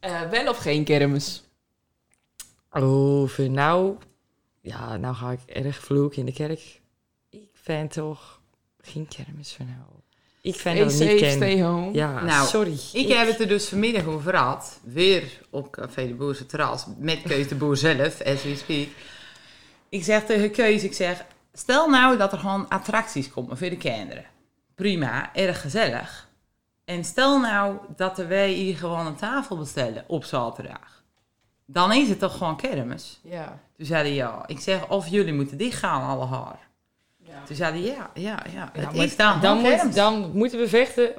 [0.00, 1.42] Eh, wel of geen kermis?
[2.70, 3.96] Oh, voor nou...
[4.60, 6.80] Ja, nou ga ik erg vloeken in de kerk.
[7.30, 8.40] Ik vind toch
[8.80, 9.95] geen kermis voor nou.
[10.46, 11.32] Ik vind dat niet ken.
[11.32, 11.92] stay home.
[11.92, 12.78] Ja, Nou, sorry.
[12.92, 14.80] Ik heb het er dus vanmiddag over gehad.
[14.82, 16.86] Weer op Café de Boerse terras.
[16.98, 18.88] Met Kees de Boer zelf, as we speak.
[19.88, 21.24] Ik zeg tegen Kees, ik zeg...
[21.52, 24.24] Stel nou dat er gewoon attracties komen voor de kinderen.
[24.74, 26.28] Prima, erg gezellig.
[26.84, 31.02] En stel nou dat wij hier gewoon een tafel bestellen op zaterdag.
[31.66, 33.20] Dan is het toch gewoon kermis?
[33.22, 33.60] Ja.
[33.76, 34.42] Toen zei hij ja.
[34.46, 36.65] Ik zeg, of jullie moeten dichtgaan, alle haar.
[37.46, 38.70] Toen zei hij ja, ja, ja.
[38.74, 41.12] Ja, Het maar is dan, dan, moet, dan moeten we vechten,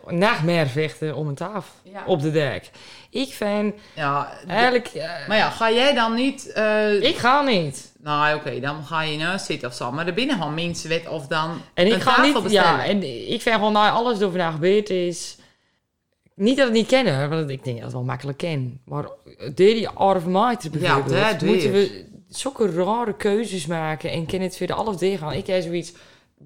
[0.43, 2.03] meer vechten om een tafel Ja.
[2.05, 2.69] op de dek.
[3.09, 4.87] Ik vind Ja, eigenlijk...
[4.87, 6.51] eh, maar ja, ga jij dan niet...
[6.51, 7.91] eh, ik ga niet.
[7.99, 9.91] Nou, oké, dan ga je nou zitten of zo.
[9.91, 12.43] Maar er binnen gewoon mensen wet of dan En ik een ga tafel niet...
[12.43, 12.77] bestellen.
[12.79, 15.37] Ja, en ik vind gewoon, nou, alles wat vandaag gebeurd is...
[16.35, 18.81] Niet dat ik het niet kennen, want ik denk dat het wel makkelijk ken.
[18.85, 19.05] Maar
[19.55, 21.87] Dedy Arvemaiter bijvoorbeeld, dat moeten weer.
[21.89, 25.33] we zulke rare keuzes maken en kan het verder alles dicht gaan.
[25.33, 25.93] Ik heb zoiets,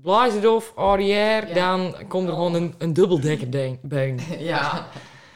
[0.01, 1.53] blaas het of, arrière, Ja.
[1.53, 3.49] dan komt er gewoon een, een dubbeldekker
[3.81, 4.19] been.
[4.39, 4.87] Ja.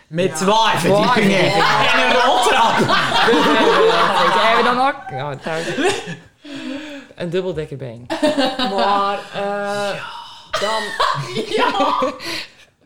[0.07, 1.93] Met twee verdiepingen Ja.
[1.93, 2.79] en een roltrap.
[4.27, 5.67] Ik heb dan ook ja, thuis.
[7.15, 8.05] een dubbeldekkerbeen.
[8.57, 10.01] Maar, eh
[10.61, 10.83] dan...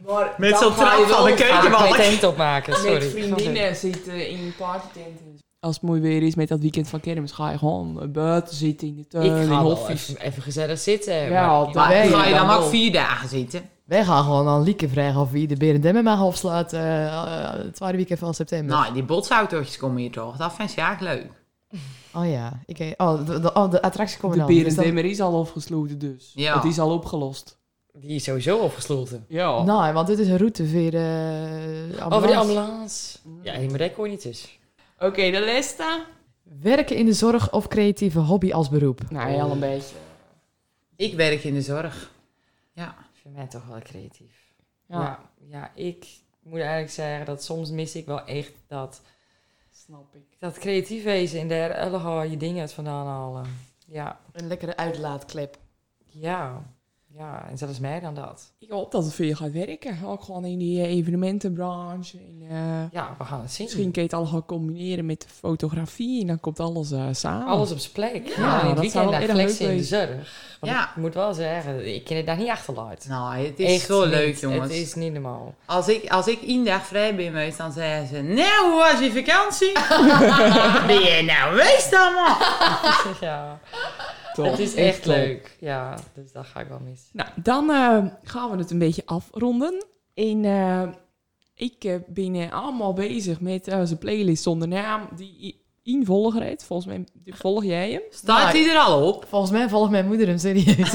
[0.05, 1.81] Maar Met dan zo'n trap van de ik keukenbalk.
[1.97, 2.93] mijn tent opmaken, sorry.
[2.93, 5.28] Met vriendinnen zitten in partytenten.
[5.59, 8.55] Als het mooi weer is met dat weekend van kermis, ga je gewoon eh, buiten
[8.55, 11.13] zitten in de tuin, Ik in ga wel even, even gezellig zitten.
[11.29, 13.61] Ja, maar- wij ga je dan dan ook vier dagen zitten?
[13.85, 17.97] Wij gaan gewoon aan Lieke vragen of wie de Berendemmen mag afsluiten eh, het tweede
[17.97, 18.75] weekend van september.
[18.75, 20.37] Nou, die botsautootjes komen hier toch.
[20.37, 21.31] Dat vind je eigenlijk leuk.
[22.13, 24.53] Oh ja, ik, eh, oh, de, de, oh, de attracties komen De dan.
[24.53, 26.31] Dan- Berendemmer is al afgesloten dus.
[26.35, 26.55] Ja.
[26.55, 27.57] Het is al opgelost.
[27.93, 29.25] Die is sowieso opgesloten.
[29.27, 29.63] Ja.
[29.63, 32.15] Nou, want dit is een route voor de ambulance.
[32.15, 33.17] Over de ambulance.
[33.41, 34.58] Ja, maar dat kon je niet dus.
[34.99, 36.05] Oké, de lista.
[36.43, 39.01] Werken in de zorg of creatieve hobby als beroep?
[39.09, 39.95] Nou, heel een beetje.
[40.95, 42.11] Ik werk in de zorg.
[42.73, 42.95] Ja.
[43.13, 44.51] Voor mij toch wel creatief.
[44.87, 45.19] Ja, Ja.
[45.49, 46.07] ja, ik
[46.43, 49.01] moet eigenlijk zeggen dat soms mis ik wel echt dat,
[49.71, 50.39] snap ik.
[50.39, 53.45] dat creatief wezen en daar alle je dingen uit vandaan halen.
[53.87, 55.57] Ja, Een lekkere uitlaatklep.
[56.05, 56.63] ja,
[57.19, 58.51] ja, en zelfs meer dan dat.
[58.59, 59.97] Ik hoop dat het voor je gaat werken.
[60.05, 62.17] Ook gewoon in die eh, evenementenbranche.
[62.17, 62.57] In, eh,
[62.91, 63.65] Ja, we gaan het zien.
[63.65, 66.21] misschien kun je het al gaan combineren met de fotografie.
[66.21, 67.47] En dan komt alles eh, samen.
[67.47, 68.27] Alles op zijn plek.
[68.27, 70.57] Ja, Ja, in het dat zou weekend leuk in de zorg.
[70.59, 70.89] Want Ja.
[70.89, 73.05] ik moet wel zeggen, ik ken het daar niet achteruit.
[73.09, 74.09] Nou, het is Echt zo niet.
[74.13, 74.61] leuk, jongens.
[74.63, 75.53] Het is niet normaal.
[75.65, 78.21] Als ik, als ik één dag vrij ben geweest, dan zeggen ze...
[78.21, 79.71] Nou, hoe was je vakantie?
[80.87, 82.37] ben je nou geweest allemaal?
[83.29, 83.59] ja,
[84.43, 84.51] Top.
[84.51, 85.57] het is echt leuk.
[85.59, 87.09] Ja, dus dat ga ik wel mis.
[87.13, 89.85] Nou, dan eh, gaan we het een beetje afronden.
[90.13, 90.81] En eh,
[91.55, 95.07] ik eh, ben allemaal bezig met onze playlist zonder naam.
[95.15, 96.63] Die i- één volger heeft.
[96.63, 98.01] Volgens mij volg jij hem.
[98.09, 99.25] Staat hij er al op?
[99.29, 100.91] Volgens mij volgt mijn moeder hem serieus.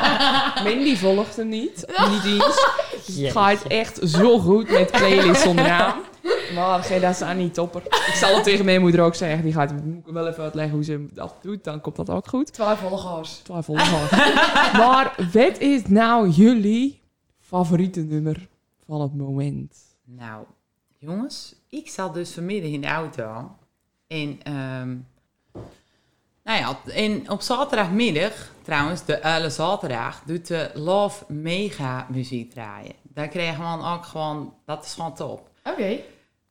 [0.64, 1.86] Mandy volgt hem niet.
[2.10, 2.66] Niet eens.
[3.06, 6.00] Het gaat echt zo goed met playlist zonder naam.
[6.54, 7.82] Maar geen, dat is aan niet topper.
[7.86, 9.42] Ik zal het tegen mijn moeder ook zeggen.
[9.44, 11.64] Die gaat moet ik wel even uitleggen hoe ze dat doet.
[11.64, 12.52] Dan komt dat ook goed.
[12.52, 13.36] Twijfelgers.
[13.36, 13.74] Twijfel
[14.82, 17.00] Maar wat is nou jullie
[17.40, 18.48] favoriete nummer
[18.86, 19.76] van het moment?
[20.04, 20.44] Nou,
[20.98, 23.50] jongens, ik zat dus vanmiddag in de auto.
[24.06, 24.96] En, ehm,
[26.44, 28.32] nou ja, op- en op zaterdagmiddag,
[28.62, 32.92] trouwens, de hele zaterdag, doet de Love Mega muziek draaien.
[33.02, 35.50] Daar krijgen we dan ook gewoon, dat is gewoon top.
[35.64, 35.98] Oké.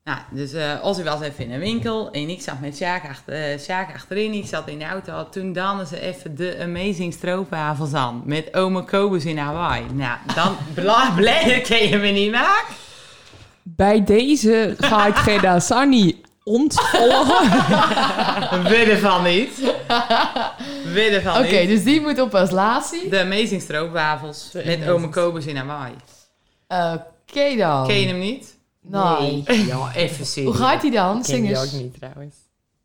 [0.03, 3.03] Nou, dus eh als ik was even in een winkel en ik zat met Sjaak,
[3.09, 5.29] achter, eh, Sjaak achterin, ik zat in de auto.
[5.29, 9.83] Toen dannen ze even de Amazing Stroopwafels aan met Ome Kobus in Hawaii.
[9.93, 12.75] Nou, dan bla- blijer kun je me niet maken.
[13.63, 17.49] Bij deze ga ik Gerda Sani ontvolgen.
[18.71, 19.73] Widden van niet.
[20.93, 23.07] Widden van Oké, dus die moet op als laatste.
[23.09, 24.89] De Amazing Stroopwafels De met Amazing.
[24.91, 25.93] Ome Kobus in Hawaii.
[26.67, 27.87] Oké dan.
[27.87, 28.59] Ken je hem niet?
[28.81, 29.43] Nee.
[29.65, 30.45] Ja, even zien.
[30.49, 31.23] Hoe gaat hij dan?
[31.23, 31.73] Zing je eens.
[31.73, 32.35] ook niet trouwens.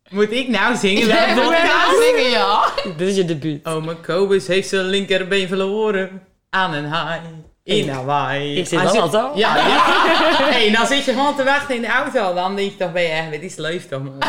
[0.09, 1.07] Moet ik nou zingen?
[1.07, 1.71] Ja, moet podcast?
[1.71, 2.69] gaan zingen, ja.
[2.97, 3.65] Dit is je debuut.
[3.65, 7.21] Ome Kobus heeft zijn linkerbeen verloren aan een haai
[7.63, 8.57] in Hawaii.
[8.57, 9.31] Ik zit wel al zo.
[9.35, 9.83] Ja, ja.
[10.53, 12.33] hey, dan zit je gewoon te wachten in de auto.
[12.33, 14.19] Dan denk je toch, ben je echt met iets leeft toch, man.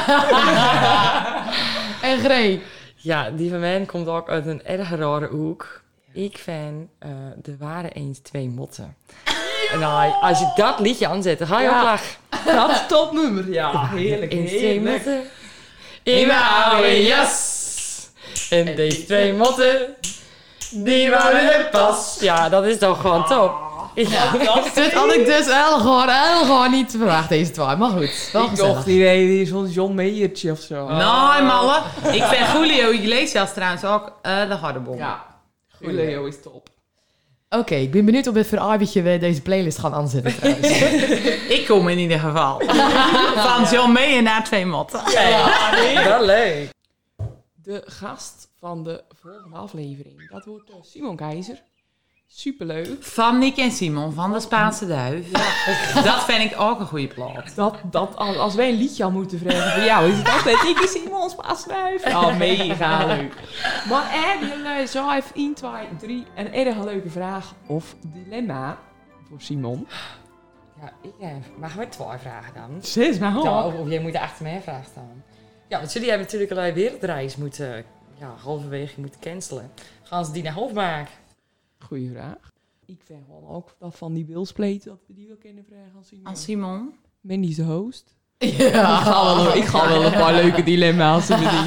[2.03, 2.63] En Gree.
[2.97, 5.83] Ja, die van mij komt ook uit een erg rare hoek.
[6.13, 7.09] Ik vind eh
[7.43, 8.97] Er waren eens twee motten.
[9.73, 9.83] En
[10.21, 11.77] als je dat liedje aanzet, dan ga je Ja.
[11.79, 12.17] ook lachen.
[12.47, 13.89] Dat is topnummer, ja.
[13.95, 14.97] Heerlijk, Eens twee heerlijk.
[14.97, 15.23] motten
[16.03, 17.57] in mijn oude jas.
[18.51, 19.95] En deze twee motten,
[20.71, 22.17] die waren er pas.
[22.21, 23.67] Ja, dat is toch gewoon top.
[23.95, 24.31] Ja,
[24.75, 27.77] Dit had ik dus heel gewoon, niet verwacht, deze twee.
[27.77, 30.87] Maar goed, wel Ik dacht, die is zo'n John Mayertje of zo.
[30.89, 31.77] Nee, malle.
[32.13, 34.97] Ik vind Julio Iglesias trouwens ook eh de harde bom.
[34.97, 35.25] Ja,
[35.81, 36.69] Julio is top.
[37.51, 40.33] Oké, ik ben benieuwd op dit voor arbeidsje we deze playlist gaan aanzetten.
[41.59, 42.61] Ik kom in ieder geval.
[43.37, 45.05] Van John Mayer naar twee motten.
[46.05, 46.71] wel leuk.
[47.55, 51.63] De gast van de volgende aflevering, dat wordt eh, Simon Keizer.
[52.31, 52.97] Superleuk.
[53.05, 55.31] Van Nick en Simon van de Spaanse Duif.
[56.05, 57.55] Dat vind ik ook een goede plaat.
[57.57, 60.81] Dat, dat, als wij een liedje aan moeten vragen voor jou, is het altijd ik
[60.81, 62.07] en Simon Spaasnuif.
[62.07, 63.35] Oh, mega leuk.
[63.89, 68.79] Maar hebben jullie zo even 1, 2, 3 een erg leuke vraag of dilemma
[69.29, 69.87] voor Simon?
[70.81, 72.79] Ja, ik eh, mag maar twee vragen dan.
[72.83, 73.73] Zes maar Ja, hoor.
[73.73, 75.25] of, of jij moet achter mij vragen staan.
[75.69, 77.85] Ja, want jullie hebben natuurlijk al een wereldreis moeten,
[78.19, 79.71] ja, halverwege moeten cancelen.
[80.03, 81.13] Gaan ze die naar half maken?
[81.79, 82.53] Goeie vraag.
[82.87, 86.05] Ik vind gewoon ook dat van die Willspleet, dat we die wel kunnen vragen aan
[86.05, 86.27] Simon.
[86.27, 86.93] Aan Simon.
[87.45, 88.15] Is de host.
[88.39, 88.47] ja.
[88.49, 91.65] Ik ga wel, ik ga wel een paar leuke dilemma's bedienen.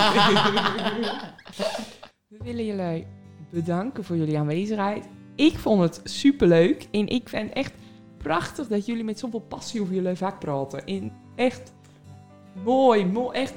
[2.27, 3.07] We willen jullie
[3.49, 5.07] bedanken voor jullie aanwezigheid.
[5.35, 7.73] Ik vond het superleuk en ik vind het echt
[8.17, 10.85] prachtig dat jullie met zoveel passie over jullie vak praten.
[10.85, 11.73] En echt
[12.63, 13.53] mooi, mooi, echt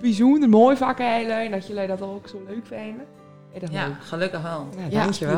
[0.00, 3.06] bijzonder mooi vak hebben en dat jullie dat ook zo leuk vinden.
[3.70, 3.94] Ja, leuk.
[4.04, 4.68] gelukkig wel.
[4.76, 5.36] Ja, Ja, dankjewel.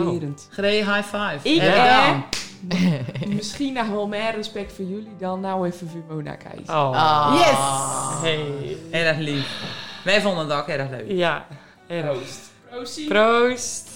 [0.85, 1.39] high five.
[1.43, 2.25] Ik Heb
[3.23, 6.75] eh, misschien nog wel meer respect voor jullie dan nou even voor Mona Keizer.
[6.75, 6.91] Oh.
[6.91, 7.35] Ah.
[7.35, 8.31] Yes!
[8.31, 8.77] Hey.
[9.07, 9.63] Erg lief.
[10.05, 11.11] Wij vonden het ook erg leuk.
[11.11, 11.47] Ja.
[11.87, 12.05] erg.
[12.13, 12.41] Proost.
[12.71, 13.09] Proost.
[13.09, 13.91] Proost.